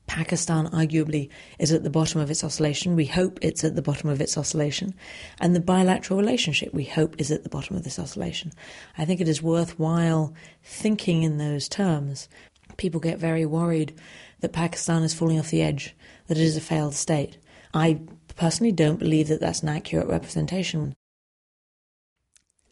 Pakistan 0.06 0.66
arguably 0.66 1.30
is 1.58 1.72
at 1.72 1.84
the 1.84 1.90
bottom 1.90 2.20
of 2.20 2.30
its 2.30 2.44
oscillation. 2.44 2.96
We 2.96 3.06
hope 3.06 3.38
it's 3.40 3.64
at 3.64 3.76
the 3.76 3.82
bottom 3.82 4.10
of 4.10 4.20
its 4.20 4.36
oscillation. 4.36 4.94
And 5.40 5.54
the 5.56 5.60
bilateral 5.60 6.18
relationship, 6.20 6.74
we 6.74 6.84
hope, 6.84 7.18
is 7.18 7.30
at 7.30 7.44
the 7.44 7.48
bottom 7.48 7.76
of 7.76 7.84
this 7.84 7.98
oscillation. 7.98 8.52
I 8.98 9.06
think 9.06 9.20
it 9.20 9.28
is 9.28 9.42
worthwhile 9.42 10.34
thinking 10.62 11.22
in 11.22 11.38
those 11.38 11.66
terms. 11.66 12.28
People 12.76 13.00
get 13.00 13.18
very 13.18 13.46
worried 13.46 13.98
that 14.40 14.52
Pakistan 14.52 15.02
is 15.02 15.14
falling 15.14 15.38
off 15.38 15.50
the 15.50 15.62
edge, 15.62 15.96
that 16.26 16.36
it 16.36 16.44
is 16.44 16.58
a 16.58 16.60
failed 16.60 16.94
state. 16.94 17.38
I 17.72 18.00
personally 18.36 18.72
don't 18.72 18.98
believe 18.98 19.28
that 19.28 19.40
that's 19.40 19.62
an 19.62 19.70
accurate 19.70 20.08
representation. 20.08 20.94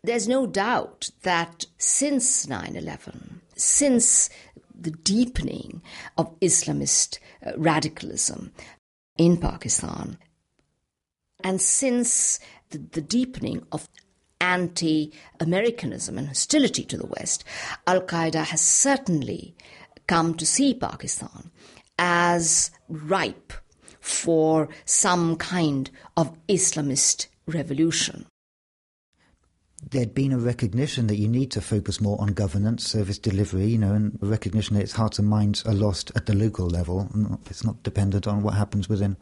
There's 0.02 0.26
no 0.26 0.46
doubt 0.46 1.10
that 1.22 1.66
since 1.76 2.48
9 2.48 2.74
11, 2.74 3.42
since 3.54 4.30
the 4.74 4.92
deepening 4.92 5.82
of 6.16 6.38
Islamist 6.40 7.18
uh, 7.44 7.52
radicalism 7.58 8.52
in 9.18 9.36
Pakistan, 9.36 10.16
and 11.44 11.60
since 11.60 12.40
the, 12.70 12.78
the 12.78 13.02
deepening 13.02 13.66
of 13.72 13.88
anti 14.40 15.12
Americanism 15.38 16.16
and 16.16 16.28
hostility 16.28 16.84
to 16.84 16.96
the 16.96 17.06
West, 17.06 17.44
Al 17.86 18.00
Qaeda 18.00 18.44
has 18.44 18.62
certainly 18.62 19.54
come 20.06 20.34
to 20.34 20.46
see 20.46 20.72
Pakistan 20.72 21.50
as 21.98 22.70
ripe 22.88 23.52
for 24.00 24.70
some 24.86 25.36
kind 25.36 25.90
of 26.16 26.34
Islamist 26.46 27.26
revolution 27.46 28.24
there'd 29.88 30.14
been 30.14 30.32
a 30.32 30.38
recognition 30.38 31.06
that 31.06 31.16
you 31.16 31.28
need 31.28 31.50
to 31.52 31.60
focus 31.60 32.00
more 32.00 32.20
on 32.20 32.28
governance, 32.28 32.86
service 32.86 33.18
delivery, 33.18 33.66
you 33.66 33.78
know, 33.78 33.92
and 33.92 34.18
recognition 34.20 34.76
that 34.76 34.82
its 34.82 34.92
hearts 34.92 35.18
and 35.18 35.28
minds 35.28 35.64
are 35.64 35.74
lost 35.74 36.12
at 36.14 36.26
the 36.26 36.34
local 36.34 36.66
level. 36.66 37.08
It's 37.46 37.64
not 37.64 37.82
dependent 37.82 38.26
on 38.26 38.42
what 38.42 38.54
happens 38.54 38.88
within 38.88 39.16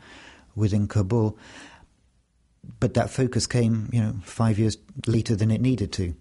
within 0.56 0.88
Kabul. 0.88 1.38
But 2.80 2.94
that 2.94 3.10
focus 3.10 3.46
came, 3.46 3.88
you 3.92 4.00
know, 4.00 4.14
five 4.22 4.58
years 4.58 4.76
later 5.06 5.34
than 5.36 5.50
it 5.50 5.60
needed 5.60 5.92
to. 5.94 6.14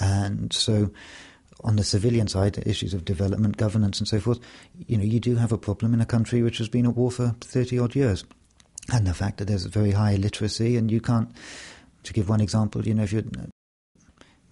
And 0.00 0.52
so 0.52 0.90
on 1.64 1.76
the 1.76 1.84
civilian 1.84 2.28
side, 2.28 2.62
issues 2.66 2.94
of 2.94 3.04
development, 3.04 3.56
governance 3.56 3.98
and 3.98 4.08
so 4.08 4.20
forth, 4.20 4.38
you 4.86 4.96
know, 4.96 5.04
you 5.04 5.20
do 5.20 5.36
have 5.36 5.52
a 5.52 5.58
problem 5.58 5.92
in 5.92 6.00
a 6.00 6.06
country 6.06 6.42
which 6.42 6.58
has 6.58 6.68
been 6.68 6.86
at 6.86 6.94
war 6.94 7.10
for 7.10 7.34
30 7.40 7.78
odd 7.78 7.94
years. 7.94 8.24
And 8.92 9.06
the 9.06 9.14
fact 9.14 9.38
that 9.38 9.46
there's 9.46 9.64
a 9.64 9.70
very 9.70 9.90
high 9.90 10.12
illiteracy 10.12 10.76
and 10.76 10.90
you 10.90 11.00
can't, 11.00 11.28
to 12.04 12.12
give 12.12 12.28
one 12.28 12.40
example, 12.40 12.86
you 12.86 12.94
know, 12.94 13.02
if 13.02 13.12
you're 13.12 13.24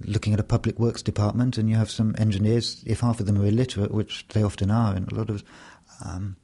looking 0.00 0.32
at 0.32 0.40
a 0.40 0.44
public 0.44 0.78
works 0.78 1.02
department 1.02 1.58
and 1.58 1.68
you 1.70 1.76
have 1.76 1.90
some 1.90 2.14
engineers, 2.18 2.82
if 2.86 3.00
half 3.00 3.20
of 3.20 3.26
them 3.26 3.40
are 3.40 3.46
illiterate, 3.46 3.92
which 3.92 4.26
they 4.28 4.42
often 4.42 4.70
are 4.70 4.96
in 4.96 5.04
a 5.04 5.14
lot 5.14 5.30
of 5.30 5.44
um, 6.04 6.36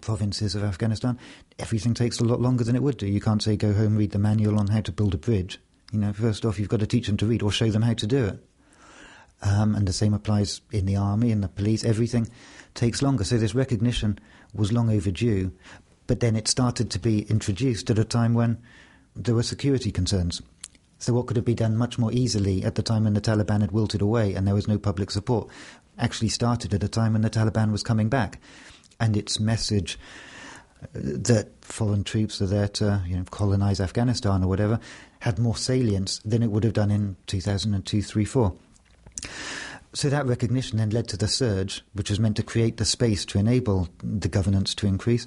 provinces 0.00 0.54
of 0.54 0.64
Afghanistan, 0.64 1.18
everything 1.58 1.94
takes 1.94 2.20
a 2.20 2.24
lot 2.24 2.40
longer 2.40 2.64
than 2.64 2.76
it 2.76 2.82
would 2.82 2.96
do. 2.96 3.06
You 3.06 3.20
can't 3.20 3.42
say 3.42 3.56
go 3.56 3.72
home, 3.72 3.96
read 3.96 4.12
the 4.12 4.18
manual 4.18 4.58
on 4.58 4.68
how 4.68 4.80
to 4.80 4.92
build 4.92 5.14
a 5.14 5.18
bridge. 5.18 5.58
You 5.92 5.98
know, 5.98 6.12
first 6.12 6.44
off, 6.44 6.58
you've 6.58 6.68
got 6.68 6.80
to 6.80 6.86
teach 6.86 7.06
them 7.06 7.16
to 7.18 7.26
read 7.26 7.42
or 7.42 7.50
show 7.50 7.70
them 7.70 7.82
how 7.82 7.94
to 7.94 8.06
do 8.06 8.24
it. 8.26 8.44
Um, 9.42 9.74
and 9.74 9.88
the 9.88 9.92
same 9.92 10.14
applies 10.14 10.60
in 10.70 10.86
the 10.86 10.96
army, 10.96 11.30
in 11.30 11.40
the 11.40 11.48
police. 11.48 11.84
Everything 11.84 12.28
takes 12.74 13.02
longer. 13.02 13.24
So 13.24 13.38
this 13.38 13.54
recognition 13.54 14.18
was 14.54 14.72
long 14.72 14.90
overdue, 14.90 15.52
but 16.06 16.20
then 16.20 16.36
it 16.36 16.46
started 16.46 16.90
to 16.90 16.98
be 16.98 17.22
introduced 17.22 17.90
at 17.90 17.98
a 17.98 18.04
time 18.04 18.34
when 18.34 18.58
there 19.16 19.34
were 19.34 19.42
security 19.42 19.90
concerns. 19.90 20.42
So, 21.00 21.14
what 21.14 21.26
could 21.26 21.36
have 21.36 21.46
been 21.46 21.56
done 21.56 21.76
much 21.76 21.98
more 21.98 22.12
easily 22.12 22.62
at 22.62 22.74
the 22.74 22.82
time 22.82 23.04
when 23.04 23.14
the 23.14 23.22
Taliban 23.22 23.62
had 23.62 23.72
wilted 23.72 24.02
away 24.02 24.34
and 24.34 24.46
there 24.46 24.54
was 24.54 24.68
no 24.68 24.78
public 24.78 25.10
support 25.10 25.48
actually 25.98 26.28
started 26.28 26.74
at 26.74 26.84
a 26.84 26.88
time 26.88 27.14
when 27.14 27.22
the 27.22 27.30
Taliban 27.30 27.72
was 27.72 27.82
coming 27.82 28.08
back. 28.08 28.38
And 29.00 29.16
its 29.16 29.40
message 29.40 29.98
uh, 30.82 30.86
that 30.94 31.48
foreign 31.62 32.04
troops 32.04 32.42
are 32.42 32.46
there 32.46 32.68
to 32.68 33.02
you 33.06 33.16
know, 33.16 33.24
colonize 33.30 33.80
Afghanistan 33.80 34.44
or 34.44 34.48
whatever 34.48 34.78
had 35.20 35.38
more 35.38 35.56
salience 35.56 36.20
than 36.24 36.42
it 36.42 36.50
would 36.50 36.64
have 36.64 36.74
done 36.74 36.90
in 36.90 37.16
2002 37.26 38.02
3 38.02 38.24
4. 38.24 38.54
So 39.92 40.08
that 40.10 40.26
recognition 40.26 40.78
then 40.78 40.90
led 40.90 41.08
to 41.08 41.16
the 41.16 41.26
surge, 41.26 41.82
which 41.94 42.10
was 42.10 42.20
meant 42.20 42.36
to 42.36 42.42
create 42.42 42.76
the 42.76 42.84
space 42.84 43.24
to 43.26 43.38
enable 43.38 43.88
the 44.04 44.28
governance 44.28 44.74
to 44.76 44.86
increase. 44.86 45.26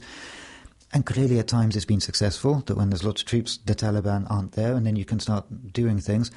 And 0.94 1.06
clearly, 1.08 1.40
at 1.40 1.48
times, 1.48 1.76
it's 1.76 1.86
been 1.86 2.00
successful 2.00 2.62
that 2.68 2.78
when 2.78 2.92
there's 2.92 3.04
lots 3.04 3.24
of 3.24 3.28
troops, 3.28 3.58
the 3.66 3.74
Taliban 3.74 4.30
aren't 4.30 4.52
there, 4.52 4.76
and 4.76 4.86
then 4.86 4.96
you 4.96 5.06
can 5.06 5.20
start 5.20 5.74
doing 5.74 6.00
things. 6.00 6.30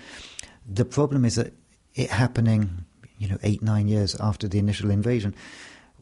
The 0.66 0.86
problem 0.86 1.26
is 1.26 1.34
that 1.34 1.52
it 1.94 2.10
happening, 2.10 2.86
you 3.18 3.28
know, 3.28 3.38
eight, 3.42 3.62
nine 3.62 3.86
years 3.86 4.16
after 4.18 4.48
the 4.48 4.58
initial 4.58 4.90
invasion, 4.90 5.34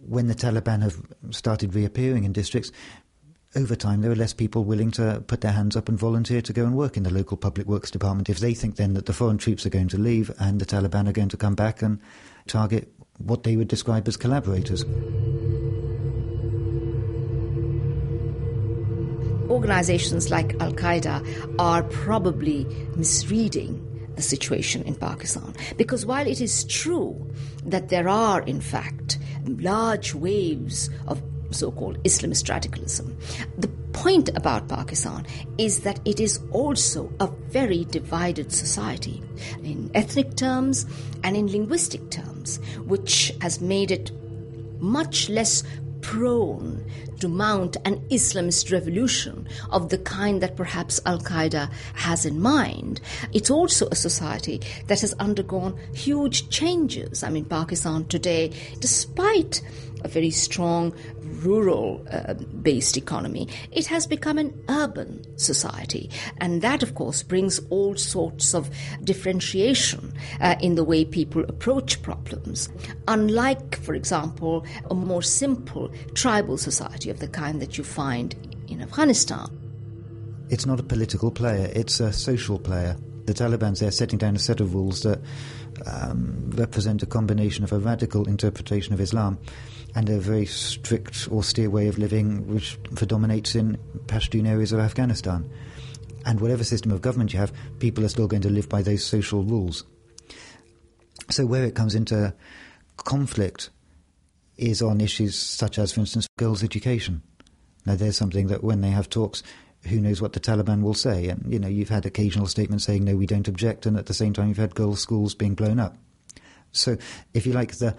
when 0.06 0.28
the 0.28 0.34
Taliban 0.34 0.82
have 0.82 0.96
started 1.30 1.74
reappearing 1.74 2.22
in 2.22 2.32
districts, 2.32 2.70
over 3.56 3.76
time 3.76 4.00
there 4.00 4.10
are 4.10 4.16
less 4.16 4.32
people 4.32 4.64
willing 4.64 4.90
to 4.92 5.22
put 5.26 5.40
their 5.40 5.52
hands 5.52 5.76
up 5.76 5.88
and 5.88 5.98
volunteer 5.98 6.42
to 6.42 6.52
go 6.52 6.64
and 6.64 6.76
work 6.76 6.96
in 6.96 7.04
the 7.04 7.12
local 7.12 7.36
public 7.36 7.66
works 7.66 7.90
department 7.90 8.28
if 8.28 8.40
they 8.40 8.52
think 8.52 8.76
then 8.76 8.94
that 8.94 9.06
the 9.06 9.12
foreign 9.12 9.38
troops 9.38 9.64
are 9.64 9.70
going 9.70 9.88
to 9.88 9.98
leave 9.98 10.30
and 10.40 10.60
the 10.60 10.66
Taliban 10.66 11.08
are 11.08 11.12
going 11.12 11.28
to 11.28 11.36
come 11.36 11.54
back 11.54 11.80
and 11.80 12.00
target 12.48 12.92
what 13.18 13.44
they 13.44 13.56
would 13.56 13.68
describe 13.68 14.08
as 14.08 14.16
collaborators. 14.16 14.84
Organizations 19.54 20.30
like 20.30 20.60
Al 20.60 20.72
Qaeda 20.72 21.56
are 21.58 21.82
probably 21.84 22.64
misreading 22.96 23.80
the 24.16 24.22
situation 24.22 24.82
in 24.82 24.94
Pakistan. 24.94 25.54
Because 25.76 26.04
while 26.04 26.26
it 26.26 26.40
is 26.40 26.64
true 26.64 27.30
that 27.64 27.88
there 27.88 28.08
are, 28.08 28.42
in 28.42 28.60
fact, 28.60 29.18
large 29.46 30.14
waves 30.14 30.90
of 31.06 31.22
so 31.50 31.70
called 31.70 32.02
Islamist 32.02 32.48
radicalism, 32.48 33.16
the 33.56 33.68
point 33.92 34.28
about 34.36 34.68
Pakistan 34.68 35.24
is 35.56 35.80
that 35.80 36.00
it 36.04 36.18
is 36.18 36.40
also 36.50 37.12
a 37.20 37.28
very 37.48 37.84
divided 37.84 38.52
society 38.52 39.22
in 39.62 39.90
ethnic 39.94 40.36
terms 40.36 40.84
and 41.22 41.36
in 41.36 41.46
linguistic 41.46 42.10
terms, 42.10 42.58
which 42.86 43.32
has 43.40 43.60
made 43.60 43.92
it 43.92 44.10
much 44.80 45.28
less 45.28 45.62
prone 46.04 46.84
to 47.18 47.28
mount 47.28 47.78
an 47.86 47.98
Islamist 48.10 48.70
revolution 48.70 49.48
of 49.70 49.88
the 49.88 49.96
kind 49.96 50.42
that 50.42 50.54
perhaps 50.54 51.00
Al 51.06 51.18
Qaeda 51.18 51.70
has 51.94 52.26
in 52.26 52.42
mind. 52.42 53.00
It's 53.32 53.50
also 53.50 53.88
a 53.88 53.94
society 53.94 54.60
that 54.88 55.00
has 55.00 55.14
undergone 55.14 55.78
huge 55.94 56.50
changes. 56.50 57.22
I 57.22 57.30
mean, 57.30 57.46
Pakistan 57.46 58.04
today, 58.04 58.52
despite 58.80 59.62
a 60.04 60.08
very 60.08 60.30
strong 60.30 60.94
rural 61.42 62.06
uh, 62.10 62.34
based 62.34 62.96
economy, 62.96 63.48
it 63.72 63.86
has 63.86 64.06
become 64.06 64.38
an 64.38 64.52
urban 64.68 65.24
society. 65.38 66.10
And 66.38 66.62
that, 66.62 66.82
of 66.82 66.94
course, 66.94 67.22
brings 67.22 67.58
all 67.70 67.96
sorts 67.96 68.54
of 68.54 68.70
differentiation 69.02 70.12
uh, 70.40 70.56
in 70.60 70.74
the 70.74 70.84
way 70.84 71.04
people 71.04 71.42
approach 71.44 72.02
problems. 72.02 72.68
Unlike, 73.08 73.76
for 73.76 73.94
example, 73.94 74.64
a 74.90 74.94
more 74.94 75.22
simple 75.22 75.90
tribal 76.14 76.58
society 76.58 77.10
of 77.10 77.20
the 77.20 77.28
kind 77.28 77.60
that 77.60 77.76
you 77.78 77.84
find 77.84 78.34
in 78.68 78.80
Afghanistan. 78.80 79.48
It's 80.50 80.66
not 80.66 80.78
a 80.78 80.82
political 80.82 81.30
player, 81.30 81.70
it's 81.74 82.00
a 82.00 82.12
social 82.12 82.58
player. 82.58 82.96
The 83.24 83.32
Taliban's 83.32 83.80
there 83.80 83.90
setting 83.90 84.18
down 84.18 84.36
a 84.36 84.38
set 84.38 84.60
of 84.60 84.74
rules 84.74 85.02
that 85.02 85.18
um, 85.86 86.50
represent 86.50 87.02
a 87.02 87.06
combination 87.06 87.64
of 87.64 87.72
a 87.72 87.78
radical 87.78 88.28
interpretation 88.28 88.92
of 88.92 89.00
Islam 89.00 89.38
and 89.94 90.09
a 90.09 90.18
very 90.18 90.46
strict, 90.46 91.28
austere 91.30 91.70
way 91.70 91.88
of 91.88 91.98
living 91.98 92.46
which 92.52 92.78
predominates 92.94 93.54
in 93.54 93.78
Pashtun 94.07 94.46
areas 94.46 94.72
of 94.72 94.80
Afghanistan. 94.80 95.48
And 96.26 96.40
whatever 96.40 96.64
system 96.64 96.90
of 96.90 97.02
government 97.02 97.33
you 97.33 97.38
have, 97.38 97.52
people 97.78 98.04
are 98.04 98.09
still 98.09 98.26
going 98.26 98.42
to 98.42 98.50
live 98.50 98.68
by 98.68 98.83
those 98.83 99.04
social 99.04 99.44
rules. 99.44 99.85
So 101.30 101.46
where 101.46 101.64
it 101.64 101.74
comes 101.74 101.94
into 101.94 102.35
conflict 102.96 103.70
is 104.57 104.83
on 104.83 105.00
issues 105.00 105.38
such 105.38 105.78
as, 105.78 105.92
for 105.92 106.00
instance, 106.00 106.26
girls' 106.38 106.62
education. 106.62 107.22
Now, 107.87 107.96
there's 107.96 108.16
something 108.16 108.46
that 108.48 108.64
when 108.64 108.80
they 108.80 108.90
have 108.90 109.11
talks, 109.11 109.42
who 109.88 110.00
knows 110.00 110.22
what 110.22 110.33
the 110.33 110.40
Taliban 110.40 110.83
will 110.83 110.94
say? 110.94 111.28
And, 111.28 111.52
you 111.52 111.59
know, 111.59 111.68
you've 111.68 111.90
had 111.90 112.07
occasional 112.07 112.46
statements 112.46 112.85
saying, 112.85 113.04
no, 113.04 113.16
we 113.16 113.26
don't 113.26 113.48
object, 113.48 113.85
and 113.85 113.98
at 113.98 114.07
the 114.07 114.14
same 114.14 114.33
time, 114.33 114.48
you've 114.48 114.57
had 114.57 114.74
girls' 114.74 115.00
schools 115.00 115.35
being 115.35 115.54
blown 115.54 115.78
up. 115.78 115.96
So, 116.72 116.96
if 117.35 117.46
you 117.46 117.52
like, 117.52 117.76
the, 117.76 117.95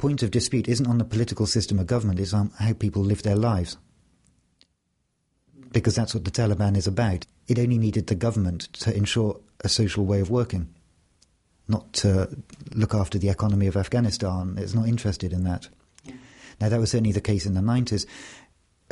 point 0.00 0.22
of 0.22 0.30
dispute 0.30 0.66
isn't 0.66 0.86
on 0.86 0.96
the 0.96 1.04
political 1.04 1.44
system 1.44 1.78
of 1.78 1.86
government, 1.86 2.18
it's 2.18 2.32
on 2.32 2.50
how 2.58 2.72
people 2.72 3.02
live 3.02 3.22
their 3.22 3.36
lives. 3.36 3.76
Because 5.72 5.94
that's 5.94 6.14
what 6.14 6.24
the 6.24 6.30
Taliban 6.30 6.74
is 6.74 6.86
about. 6.86 7.26
It 7.46 7.58
only 7.58 7.76
needed 7.76 8.06
the 8.06 8.14
government 8.14 8.72
to 8.72 8.96
ensure 8.96 9.38
a 9.62 9.68
social 9.68 10.06
way 10.06 10.20
of 10.20 10.30
working, 10.30 10.74
not 11.68 11.92
to 11.92 12.34
look 12.74 12.94
after 12.94 13.18
the 13.18 13.28
economy 13.28 13.66
of 13.66 13.76
Afghanistan. 13.76 14.56
It's 14.56 14.74
not 14.74 14.88
interested 14.88 15.34
in 15.34 15.44
that. 15.44 15.68
Now, 16.60 16.70
that 16.70 16.80
was 16.80 16.92
certainly 16.92 17.12
the 17.12 17.20
case 17.20 17.44
in 17.44 17.52
the 17.52 17.60
90s. 17.60 18.06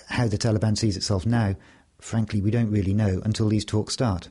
How 0.08 0.28
the 0.28 0.38
Taliban 0.38 0.76
sees 0.76 0.96
itself 0.96 1.24
now, 1.24 1.56
frankly, 2.00 2.42
we 2.42 2.50
don't 2.50 2.70
really 2.70 2.94
know 2.94 3.22
until 3.24 3.48
these 3.48 3.64
talks 3.64 3.94
start. 3.94 4.28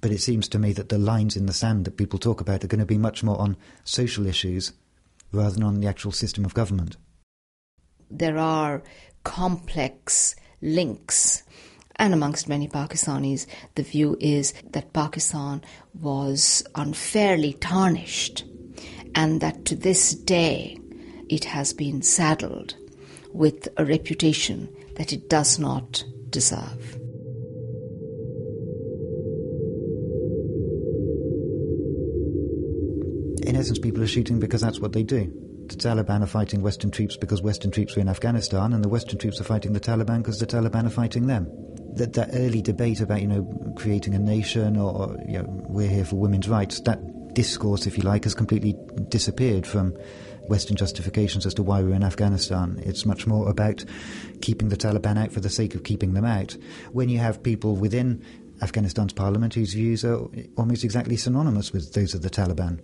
But 0.00 0.12
it 0.12 0.20
seems 0.20 0.48
to 0.50 0.58
me 0.60 0.72
that 0.74 0.88
the 0.88 0.98
lines 0.98 1.36
in 1.36 1.46
the 1.46 1.52
sand 1.52 1.84
that 1.84 1.96
people 1.96 2.20
talk 2.20 2.40
about 2.40 2.62
are 2.62 2.68
going 2.68 2.78
to 2.78 2.86
be 2.86 2.98
much 2.98 3.24
more 3.24 3.40
on 3.40 3.56
social 3.82 4.26
issues 4.26 4.72
rather 5.36 5.54
than 5.54 5.62
on 5.62 5.80
the 5.80 5.86
actual 5.86 6.12
system 6.12 6.44
of 6.44 6.54
government. 6.54 6.96
There 8.10 8.38
are 8.38 8.82
complex 9.24 10.36
links. 10.62 11.42
And 11.96 12.12
amongst 12.12 12.48
many 12.48 12.68
Pakistanis, 12.68 13.46
the 13.74 13.82
view 13.82 14.16
is 14.20 14.52
that 14.70 14.92
Pakistan 14.92 15.62
was 15.94 16.62
unfairly 16.74 17.54
tarnished 17.54 18.44
and 19.14 19.40
that 19.40 19.64
to 19.64 19.74
this 19.74 20.14
day 20.14 20.78
it 21.28 21.44
has 21.46 21.72
been 21.72 22.02
saddled 22.02 22.76
with 23.32 23.68
a 23.76 23.84
reputation 23.84 24.68
that 24.96 25.12
it 25.12 25.28
does 25.28 25.58
not 25.58 26.04
deserve. 26.30 26.95
In 33.56 33.60
essence, 33.60 33.78
people 33.78 34.02
are 34.02 34.06
shooting 34.06 34.38
because 34.38 34.60
that's 34.60 34.80
what 34.80 34.92
they 34.92 35.02
do. 35.02 35.32
The 35.68 35.76
Taliban 35.76 36.22
are 36.22 36.26
fighting 36.26 36.60
Western 36.60 36.90
troops 36.90 37.16
because 37.16 37.40
Western 37.40 37.70
troops 37.70 37.96
are 37.96 38.00
in 38.00 38.08
Afghanistan, 38.10 38.74
and 38.74 38.84
the 38.84 38.88
Western 38.90 39.18
troops 39.18 39.40
are 39.40 39.44
fighting 39.44 39.72
the 39.72 39.80
Taliban 39.80 40.18
because 40.18 40.38
the 40.38 40.46
Taliban 40.46 40.84
are 40.84 40.90
fighting 40.90 41.26
them. 41.26 41.50
That, 41.94 42.12
that 42.12 42.28
early 42.34 42.60
debate 42.60 43.00
about, 43.00 43.22
you 43.22 43.26
know, 43.26 43.72
creating 43.74 44.14
a 44.14 44.18
nation 44.18 44.76
or, 44.76 45.16
you 45.26 45.38
know, 45.38 45.46
we're 45.70 45.88
here 45.88 46.04
for 46.04 46.16
women's 46.16 46.50
rights, 46.50 46.82
that 46.82 47.32
discourse, 47.32 47.86
if 47.86 47.96
you 47.96 48.04
like, 48.04 48.24
has 48.24 48.34
completely 48.34 48.76
disappeared 49.08 49.66
from 49.66 49.96
Western 50.48 50.76
justifications 50.76 51.46
as 51.46 51.54
to 51.54 51.62
why 51.62 51.82
we're 51.82 51.94
in 51.94 52.04
Afghanistan. 52.04 52.78
It's 52.84 53.06
much 53.06 53.26
more 53.26 53.48
about 53.48 53.82
keeping 54.42 54.68
the 54.68 54.76
Taliban 54.76 55.16
out 55.16 55.32
for 55.32 55.40
the 55.40 55.48
sake 55.48 55.74
of 55.74 55.82
keeping 55.82 56.12
them 56.12 56.26
out. 56.26 56.54
When 56.92 57.08
you 57.08 57.20
have 57.20 57.42
people 57.42 57.74
within 57.74 58.22
Afghanistan's 58.60 59.14
parliament 59.14 59.54
whose 59.54 59.72
views 59.72 60.04
are 60.04 60.26
almost 60.58 60.84
exactly 60.84 61.16
synonymous 61.16 61.72
with 61.72 61.94
those 61.94 62.12
of 62.12 62.20
the 62.20 62.28
Taliban. 62.28 62.80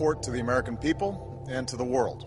Report 0.00 0.22
to 0.22 0.30
the 0.30 0.40
American 0.40 0.78
people 0.78 1.46
and 1.50 1.68
to 1.68 1.76
the 1.76 1.84
world 1.84 2.24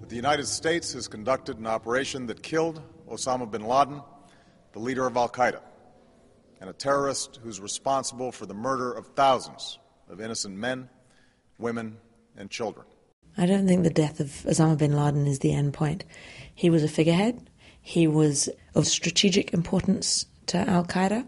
that 0.00 0.08
the 0.08 0.16
United 0.16 0.46
States 0.46 0.94
has 0.94 1.06
conducted 1.06 1.58
an 1.58 1.66
operation 1.66 2.26
that 2.26 2.42
killed 2.42 2.80
Osama 3.06 3.50
bin 3.50 3.66
Laden, 3.66 4.00
the 4.72 4.78
leader 4.78 5.06
of 5.06 5.14
Al 5.14 5.28
Qaeda, 5.28 5.60
and 6.58 6.70
a 6.70 6.72
terrorist 6.72 7.38
who's 7.42 7.60
responsible 7.60 8.32
for 8.32 8.46
the 8.46 8.54
murder 8.54 8.90
of 8.94 9.08
thousands 9.08 9.78
of 10.08 10.22
innocent 10.22 10.56
men, 10.56 10.88
women, 11.58 11.98
and 12.34 12.48
children. 12.48 12.86
I 13.36 13.44
don't 13.44 13.68
think 13.68 13.82
the 13.82 13.90
death 13.90 14.18
of 14.18 14.28
Osama 14.46 14.78
bin 14.78 14.96
Laden 14.96 15.26
is 15.26 15.40
the 15.40 15.52
end 15.52 15.74
point. 15.74 16.02
He 16.54 16.70
was 16.70 16.82
a 16.82 16.88
figurehead. 16.88 17.50
He 17.82 18.06
was 18.06 18.48
of 18.74 18.86
strategic 18.86 19.52
importance 19.52 20.24
to 20.46 20.58
Al 20.58 20.84
Qaeda. 20.84 21.26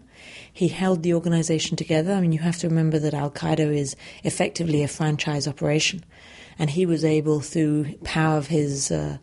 He 0.51 0.67
held 0.67 1.03
the 1.03 1.13
organization 1.13 1.77
together. 1.77 2.13
I 2.13 2.21
mean, 2.21 2.31
you 2.31 2.39
have 2.39 2.57
to 2.59 2.67
remember 2.67 2.99
that 2.99 3.13
Al 3.13 3.31
Qaeda 3.31 3.75
is 3.75 3.95
effectively 4.23 4.83
a 4.83 4.87
franchise 4.87 5.47
operation, 5.47 6.03
and 6.57 6.69
he 6.69 6.85
was 6.85 7.05
able, 7.05 7.39
through 7.39 7.95
power 8.03 8.37
of 8.37 8.47
his 8.47 8.91
uh, 8.91 9.17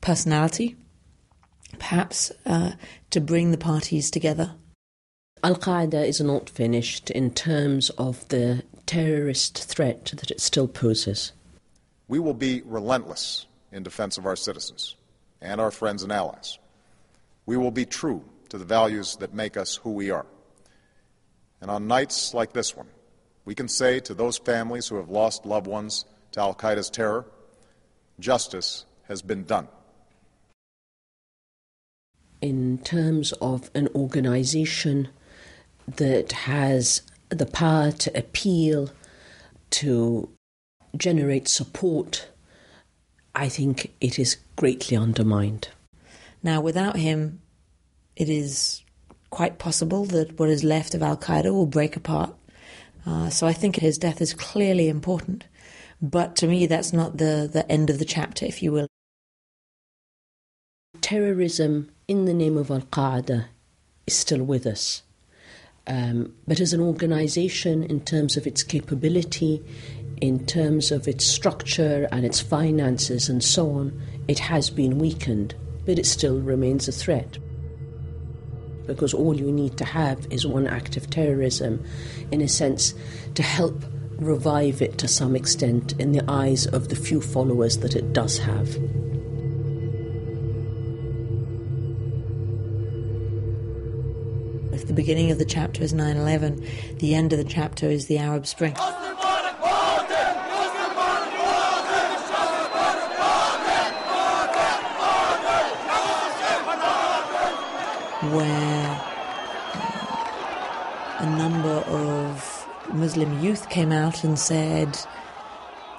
personality, 0.00 0.76
perhaps 1.78 2.30
uh, 2.46 2.72
to 3.10 3.20
bring 3.20 3.50
the 3.50 3.58
parties 3.58 4.10
together. 4.10 4.54
Al 5.42 5.56
Qaeda 5.56 6.06
is 6.06 6.20
not 6.20 6.48
finished 6.48 7.10
in 7.10 7.30
terms 7.30 7.90
of 7.90 8.26
the 8.28 8.62
terrorist 8.86 9.64
threat 9.64 10.06
that 10.16 10.30
it 10.30 10.40
still 10.40 10.68
poses. 10.68 11.32
We 12.08 12.18
will 12.18 12.34
be 12.34 12.62
relentless 12.64 13.46
in 13.72 13.82
defense 13.82 14.18
of 14.18 14.26
our 14.26 14.36
citizens 14.36 14.96
and 15.40 15.60
our 15.60 15.70
friends 15.70 16.02
and 16.02 16.12
allies. 16.12 16.58
We 17.46 17.56
will 17.56 17.70
be 17.70 17.84
true 17.84 18.24
to 18.54 18.58
the 18.58 18.64
values 18.64 19.16
that 19.16 19.34
make 19.34 19.56
us 19.56 19.74
who 19.74 19.90
we 19.90 20.12
are. 20.12 20.26
And 21.60 21.68
on 21.68 21.88
nights 21.88 22.34
like 22.34 22.52
this 22.52 22.76
one, 22.76 22.86
we 23.44 23.52
can 23.52 23.66
say 23.66 23.98
to 23.98 24.14
those 24.14 24.38
families 24.38 24.86
who 24.86 24.94
have 24.94 25.10
lost 25.10 25.44
loved 25.44 25.66
ones 25.66 26.04
to 26.30 26.40
Al 26.40 26.54
Qaeda's 26.54 26.88
terror, 26.88 27.26
justice 28.20 28.86
has 29.08 29.22
been 29.22 29.42
done. 29.42 29.66
In 32.40 32.78
terms 32.78 33.32
of 33.40 33.72
an 33.74 33.88
organization 33.92 35.08
that 35.88 36.30
has 36.30 37.02
the 37.30 37.46
power 37.46 37.90
to 37.90 38.16
appeal, 38.16 38.90
to 39.70 40.28
generate 40.96 41.48
support, 41.48 42.28
I 43.34 43.48
think 43.48 43.92
it 44.00 44.16
is 44.16 44.36
greatly 44.54 44.96
undermined. 44.96 45.70
Now, 46.40 46.60
without 46.60 46.98
him, 46.98 47.40
it 48.16 48.28
is 48.28 48.82
quite 49.30 49.58
possible 49.58 50.04
that 50.04 50.38
what 50.38 50.48
is 50.48 50.62
left 50.62 50.94
of 50.94 51.02
Al 51.02 51.16
Qaeda 51.16 51.52
will 51.52 51.66
break 51.66 51.96
apart. 51.96 52.34
Uh, 53.04 53.28
so 53.28 53.46
I 53.46 53.52
think 53.52 53.76
his 53.76 53.98
death 53.98 54.20
is 54.20 54.32
clearly 54.32 54.88
important. 54.88 55.44
But 56.00 56.36
to 56.36 56.46
me, 56.46 56.66
that's 56.66 56.92
not 56.92 57.16
the, 57.18 57.48
the 57.52 57.70
end 57.70 57.90
of 57.90 57.98
the 57.98 58.04
chapter, 58.04 58.46
if 58.46 58.62
you 58.62 58.72
will. 58.72 58.86
Terrorism 61.00 61.90
in 62.06 62.24
the 62.24 62.34
name 62.34 62.56
of 62.56 62.70
Al 62.70 62.82
Qaeda 62.82 63.46
is 64.06 64.14
still 64.14 64.42
with 64.42 64.66
us. 64.66 65.02
Um, 65.86 66.34
but 66.46 66.60
as 66.60 66.72
an 66.72 66.80
organization, 66.80 67.82
in 67.82 68.00
terms 68.00 68.36
of 68.36 68.46
its 68.46 68.62
capability, 68.62 69.62
in 70.20 70.46
terms 70.46 70.92
of 70.92 71.08
its 71.08 71.26
structure 71.26 72.08
and 72.12 72.24
its 72.24 72.40
finances 72.40 73.28
and 73.28 73.42
so 73.42 73.70
on, 73.72 74.00
it 74.28 74.38
has 74.38 74.70
been 74.70 74.98
weakened, 74.98 75.54
but 75.84 75.98
it 75.98 76.06
still 76.06 76.40
remains 76.40 76.88
a 76.88 76.92
threat 76.92 77.38
because 78.86 79.14
all 79.14 79.34
you 79.34 79.50
need 79.50 79.76
to 79.78 79.84
have 79.84 80.26
is 80.30 80.46
one 80.46 80.66
act 80.66 80.96
of 80.96 81.10
terrorism, 81.10 81.84
in 82.30 82.40
a 82.40 82.48
sense, 82.48 82.94
to 83.34 83.42
help 83.42 83.84
revive 84.18 84.80
it 84.80 84.98
to 84.98 85.08
some 85.08 85.34
extent 85.34 85.92
in 85.98 86.12
the 86.12 86.24
eyes 86.28 86.66
of 86.66 86.88
the 86.88 86.96
few 86.96 87.20
followers 87.20 87.78
that 87.78 87.96
it 87.96 88.12
does 88.12 88.38
have. 88.38 88.68
If 94.72 94.86
the 94.86 94.94
beginning 94.94 95.30
of 95.30 95.38
the 95.38 95.44
chapter 95.44 95.82
is 95.82 95.92
9 95.92 96.16
11, 96.16 96.66
the 96.98 97.14
end 97.14 97.32
of 97.32 97.38
the 97.38 97.44
chapter 97.44 97.86
is 97.86 98.06
the 98.06 98.18
Arab 98.18 98.46
Spring. 98.46 98.76
Where 108.34 109.00
a 111.20 111.36
number 111.38 111.76
of 111.86 112.68
Muslim 112.92 113.42
youth 113.42 113.68
came 113.70 113.92
out 113.92 114.24
and 114.24 114.38
said 114.38 114.98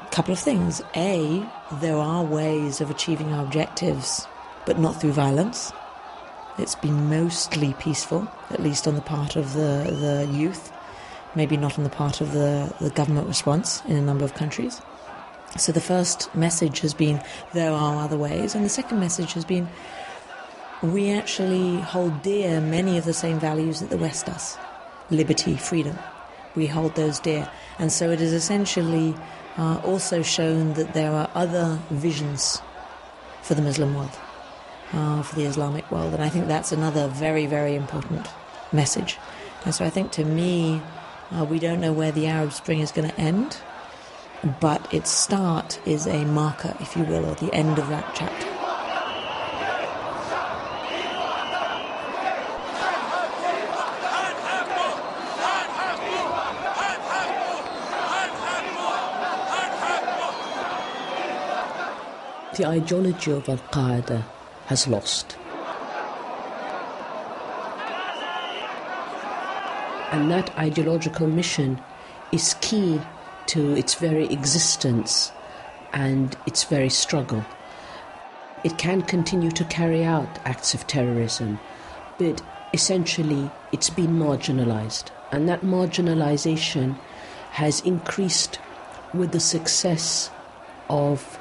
a 0.01 0.09
couple 0.11 0.33
of 0.33 0.39
things. 0.39 0.81
A, 0.95 1.47
there 1.79 1.97
are 1.97 2.23
ways 2.23 2.81
of 2.81 2.89
achieving 2.89 3.31
our 3.33 3.43
objectives, 3.43 4.27
but 4.65 4.77
not 4.79 4.99
through 4.99 5.13
violence. 5.13 5.71
It's 6.57 6.75
been 6.75 7.09
mostly 7.09 7.73
peaceful, 7.79 8.27
at 8.49 8.61
least 8.61 8.87
on 8.87 8.95
the 8.95 9.01
part 9.01 9.35
of 9.35 9.53
the, 9.53 9.95
the 9.99 10.29
youth, 10.31 10.71
maybe 11.35 11.57
not 11.57 11.77
on 11.77 11.83
the 11.83 11.89
part 11.89 12.21
of 12.21 12.31
the, 12.31 12.73
the 12.79 12.89
government 12.89 13.27
response 13.27 13.81
in 13.87 13.95
a 13.95 14.01
number 14.01 14.23
of 14.23 14.33
countries. 14.35 14.81
So 15.57 15.71
the 15.71 15.81
first 15.81 16.33
message 16.35 16.81
has 16.81 16.93
been 16.93 17.21
there 17.53 17.71
are 17.71 18.03
other 18.03 18.17
ways, 18.17 18.55
and 18.55 18.65
the 18.65 18.69
second 18.69 18.99
message 18.99 19.33
has 19.33 19.45
been 19.45 19.69
we 20.81 21.11
actually 21.11 21.77
hold 21.77 22.21
dear 22.21 22.59
many 22.61 22.97
of 22.97 23.05
the 23.05 23.13
same 23.13 23.39
values 23.39 23.79
that 23.79 23.89
the 23.89 23.97
West 23.97 24.25
does 24.25 24.57
liberty, 25.09 25.55
freedom. 25.55 25.97
We 26.55 26.67
hold 26.67 26.95
those 26.95 27.19
dear. 27.19 27.49
And 27.79 27.91
so 27.91 28.09
it 28.09 28.21
is 28.21 28.33
essentially 28.33 29.15
uh, 29.57 29.79
also 29.83 30.21
shown 30.21 30.73
that 30.73 30.93
there 30.93 31.11
are 31.11 31.29
other 31.35 31.79
visions 31.89 32.61
for 33.41 33.53
the 33.53 33.61
Muslim 33.61 33.93
world, 33.93 34.17
uh, 34.93 35.21
for 35.21 35.35
the 35.35 35.43
Islamic 35.43 35.89
world. 35.91 36.13
And 36.13 36.23
I 36.23 36.29
think 36.29 36.47
that's 36.47 36.71
another 36.71 37.07
very, 37.07 37.45
very 37.45 37.75
important 37.75 38.27
message. 38.71 39.17
And 39.63 39.75
so 39.75 39.85
I 39.85 39.89
think 39.89 40.11
to 40.13 40.25
me, 40.25 40.81
uh, 41.31 41.45
we 41.45 41.59
don't 41.59 41.81
know 41.81 41.93
where 41.93 42.11
the 42.11 42.27
Arab 42.27 42.53
Spring 42.53 42.79
is 42.79 42.91
going 42.91 43.09
to 43.09 43.19
end, 43.19 43.57
but 44.59 44.93
its 44.93 45.09
start 45.09 45.79
is 45.85 46.07
a 46.07 46.25
marker, 46.25 46.75
if 46.79 46.95
you 46.95 47.03
will, 47.03 47.25
or 47.25 47.35
the 47.35 47.53
end 47.53 47.79
of 47.79 47.87
that 47.89 48.13
chapter. 48.15 48.54
The 62.55 62.65
ideology 62.65 63.31
of 63.31 63.49
Al 63.49 63.57
Qaeda 63.57 64.23
has 64.67 64.87
lost. 64.87 65.37
And 70.11 70.31
that 70.31 70.57
ideological 70.57 71.27
mission 71.27 71.81
is 72.31 72.55
key 72.61 73.01
to 73.47 73.75
its 73.75 73.95
very 73.95 74.25
existence 74.27 75.33
and 75.91 76.37
its 76.45 76.63
very 76.63 76.89
struggle. 76.89 77.43
It 78.63 78.77
can 78.77 79.01
continue 79.01 79.51
to 79.51 79.65
carry 79.65 80.05
out 80.05 80.39
acts 80.45 80.73
of 80.73 80.87
terrorism, 80.87 81.59
but 82.17 82.41
essentially 82.73 83.51
it's 83.73 83.89
been 83.89 84.17
marginalized. 84.17 85.11
And 85.31 85.49
that 85.49 85.61
marginalization 85.61 86.97
has 87.51 87.81
increased 87.81 88.59
with 89.13 89.33
the 89.33 89.39
success 89.41 90.29
of 90.89 91.37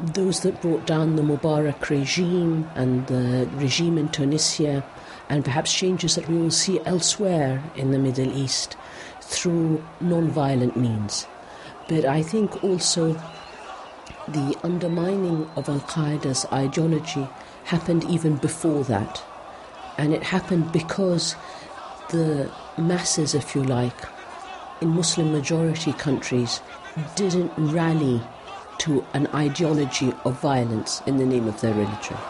those 0.00 0.40
that 0.40 0.60
brought 0.60 0.86
down 0.86 1.16
the 1.16 1.22
Mubarak 1.22 1.88
regime 1.88 2.68
and 2.74 3.06
the 3.06 3.48
regime 3.54 3.98
in 3.98 4.08
Tunisia, 4.08 4.84
and 5.28 5.44
perhaps 5.44 5.72
changes 5.72 6.14
that 6.16 6.28
we 6.28 6.36
will 6.36 6.50
see 6.50 6.80
elsewhere 6.84 7.62
in 7.76 7.90
the 7.90 7.98
Middle 7.98 8.36
East 8.36 8.76
through 9.20 9.82
non 10.00 10.28
violent 10.28 10.76
means. 10.76 11.26
But 11.88 12.04
I 12.04 12.22
think 12.22 12.64
also 12.64 13.12
the 14.28 14.56
undermining 14.62 15.48
of 15.56 15.68
Al 15.68 15.80
Qaeda's 15.80 16.46
ideology 16.52 17.28
happened 17.64 18.04
even 18.04 18.36
before 18.36 18.84
that. 18.84 19.22
And 19.96 20.12
it 20.12 20.22
happened 20.22 20.72
because 20.72 21.36
the 22.10 22.50
masses, 22.76 23.34
if 23.34 23.54
you 23.54 23.62
like, 23.62 23.96
in 24.80 24.88
Muslim 24.88 25.32
majority 25.32 25.92
countries 25.92 26.60
didn't 27.16 27.52
rally 27.56 28.20
to 28.78 29.08
an 29.14 29.28
ideology 29.34 30.20
of 30.24 30.40
violence 30.40 31.02
in 31.06 31.16
the 31.16 31.26
name 31.26 31.48
of 31.48 31.60
their 31.60 31.74
religion. 31.74 32.24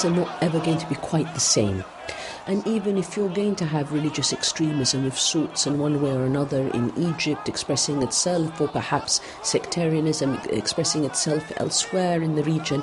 Things 0.00 0.12
are 0.12 0.16
not 0.16 0.42
ever 0.42 0.58
going 0.60 0.78
to 0.78 0.88
be 0.88 0.94
quite 0.96 1.32
the 1.34 1.40
same. 1.40 1.84
And 2.46 2.66
even 2.66 2.96
if 2.96 3.16
you're 3.16 3.28
going 3.28 3.56
to 3.56 3.66
have 3.66 3.92
religious 3.92 4.32
extremism 4.32 5.06
of 5.06 5.18
sorts 5.18 5.66
in 5.66 5.78
one 5.78 6.00
way 6.02 6.10
or 6.10 6.24
another 6.24 6.68
in 6.68 6.92
Egypt 6.96 7.48
expressing 7.48 8.02
itself, 8.02 8.60
or 8.60 8.68
perhaps 8.68 9.20
sectarianism 9.42 10.40
expressing 10.50 11.04
itself 11.04 11.52
elsewhere 11.56 12.22
in 12.22 12.34
the 12.34 12.42
region, 12.44 12.82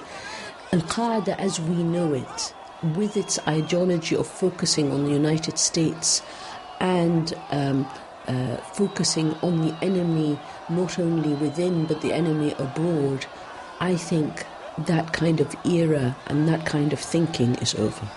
Al 0.71 0.81
Qaeda 0.81 1.37
as 1.39 1.59
we 1.59 1.83
know 1.83 2.13
it, 2.13 2.53
with 2.95 3.17
its 3.17 3.39
ideology 3.47 4.15
of 4.15 4.27
focusing 4.27 4.91
on 4.91 5.03
the 5.05 5.11
United 5.11 5.57
States 5.57 6.21
and 6.79 7.33
um, 7.49 7.87
uh, 8.27 8.57
focusing 8.57 9.33
on 9.41 9.65
the 9.65 9.75
enemy 9.83 10.39
not 10.69 10.99
only 10.99 11.33
within 11.35 11.85
but 11.85 12.01
the 12.01 12.13
enemy 12.13 12.53
abroad, 12.59 13.25
I 13.79 13.95
think 13.95 14.45
that 14.85 15.11
kind 15.11 15.39
of 15.41 15.55
era 15.65 16.15
and 16.27 16.47
that 16.47 16.65
kind 16.65 16.93
of 16.93 16.99
thinking 16.99 17.55
is 17.55 17.73
over. 17.75 18.07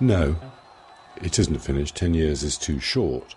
No, 0.00 0.36
it 1.16 1.38
isn't 1.38 1.60
finished. 1.60 1.94
Ten 1.96 2.12
years 2.12 2.42
is 2.42 2.58
too 2.58 2.78
short 2.78 3.36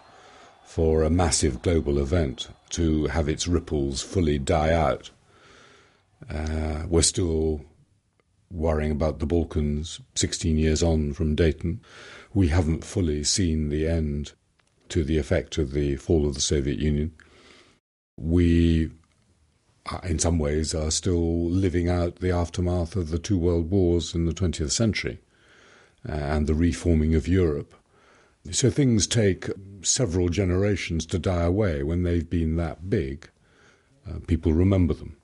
for 0.67 1.01
a 1.01 1.09
massive 1.09 1.61
global 1.61 1.97
event 1.97 2.49
to 2.69 3.07
have 3.07 3.29
its 3.29 3.47
ripples 3.47 4.01
fully 4.01 4.37
die 4.37 4.73
out. 4.73 5.09
Uh, 6.29 6.83
we're 6.89 7.01
still 7.01 7.61
worrying 8.51 8.91
about 8.91 9.19
the 9.19 9.25
Balkans 9.25 10.01
16 10.15 10.57
years 10.57 10.83
on 10.83 11.13
from 11.13 11.35
Dayton. 11.35 11.79
We 12.33 12.49
haven't 12.49 12.83
fully 12.83 13.23
seen 13.23 13.69
the 13.69 13.87
end 13.87 14.33
to 14.89 15.05
the 15.05 15.17
effect 15.17 15.57
of 15.57 15.71
the 15.71 15.95
fall 15.95 16.27
of 16.27 16.35
the 16.35 16.41
Soviet 16.41 16.79
Union. 16.79 17.13
We, 18.19 18.91
uh, 19.89 19.99
in 20.03 20.19
some 20.19 20.37
ways, 20.37 20.75
are 20.75 20.91
still 20.91 21.49
living 21.49 21.87
out 21.87 22.17
the 22.17 22.31
aftermath 22.31 22.97
of 22.97 23.09
the 23.09 23.19
two 23.19 23.37
world 23.37 23.71
wars 23.71 24.13
in 24.13 24.25
the 24.25 24.33
20th 24.33 24.71
century 24.71 25.21
uh, 26.07 26.11
and 26.11 26.45
the 26.45 26.55
reforming 26.55 27.15
of 27.15 27.25
Europe. 27.25 27.73
So 28.51 28.69
things 28.69 29.07
take 29.07 29.49
several 29.81 30.29
generations 30.29 31.05
to 31.07 31.19
die 31.19 31.43
away 31.43 31.83
when 31.83 32.03
they've 32.03 32.29
been 32.29 32.55
that 32.57 32.89
big. 32.89 33.29
Uh, 34.07 34.19
people 34.25 34.53
remember 34.53 34.93
them. 34.93 35.17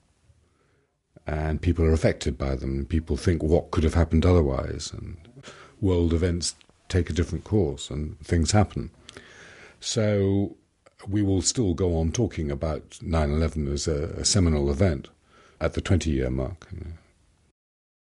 And 1.25 1.61
people 1.61 1.85
are 1.85 1.93
affected 1.93 2.37
by 2.37 2.55
them. 2.55 2.85
People 2.85 3.15
think 3.15 3.41
what 3.41 3.71
could 3.71 3.85
have 3.85 3.93
happened 3.93 4.25
otherwise. 4.25 4.91
And 4.91 5.17
world 5.79 6.13
events 6.13 6.55
take 6.89 7.09
a 7.09 7.13
different 7.13 7.45
course 7.45 7.89
and 7.89 8.19
things 8.19 8.51
happen. 8.51 8.91
So 9.79 10.57
we 11.07 11.21
will 11.21 11.41
still 11.41 11.73
go 11.73 11.97
on 11.97 12.11
talking 12.11 12.51
about 12.51 12.99
9 13.01 13.31
11 13.31 13.71
as 13.71 13.87
a, 13.87 14.05
a 14.17 14.25
seminal 14.25 14.69
event 14.69 15.09
at 15.61 15.73
the 15.73 15.81
20 15.81 16.09
year 16.09 16.29
mark. 16.29 16.67
You 16.71 16.79
know. 16.79 16.91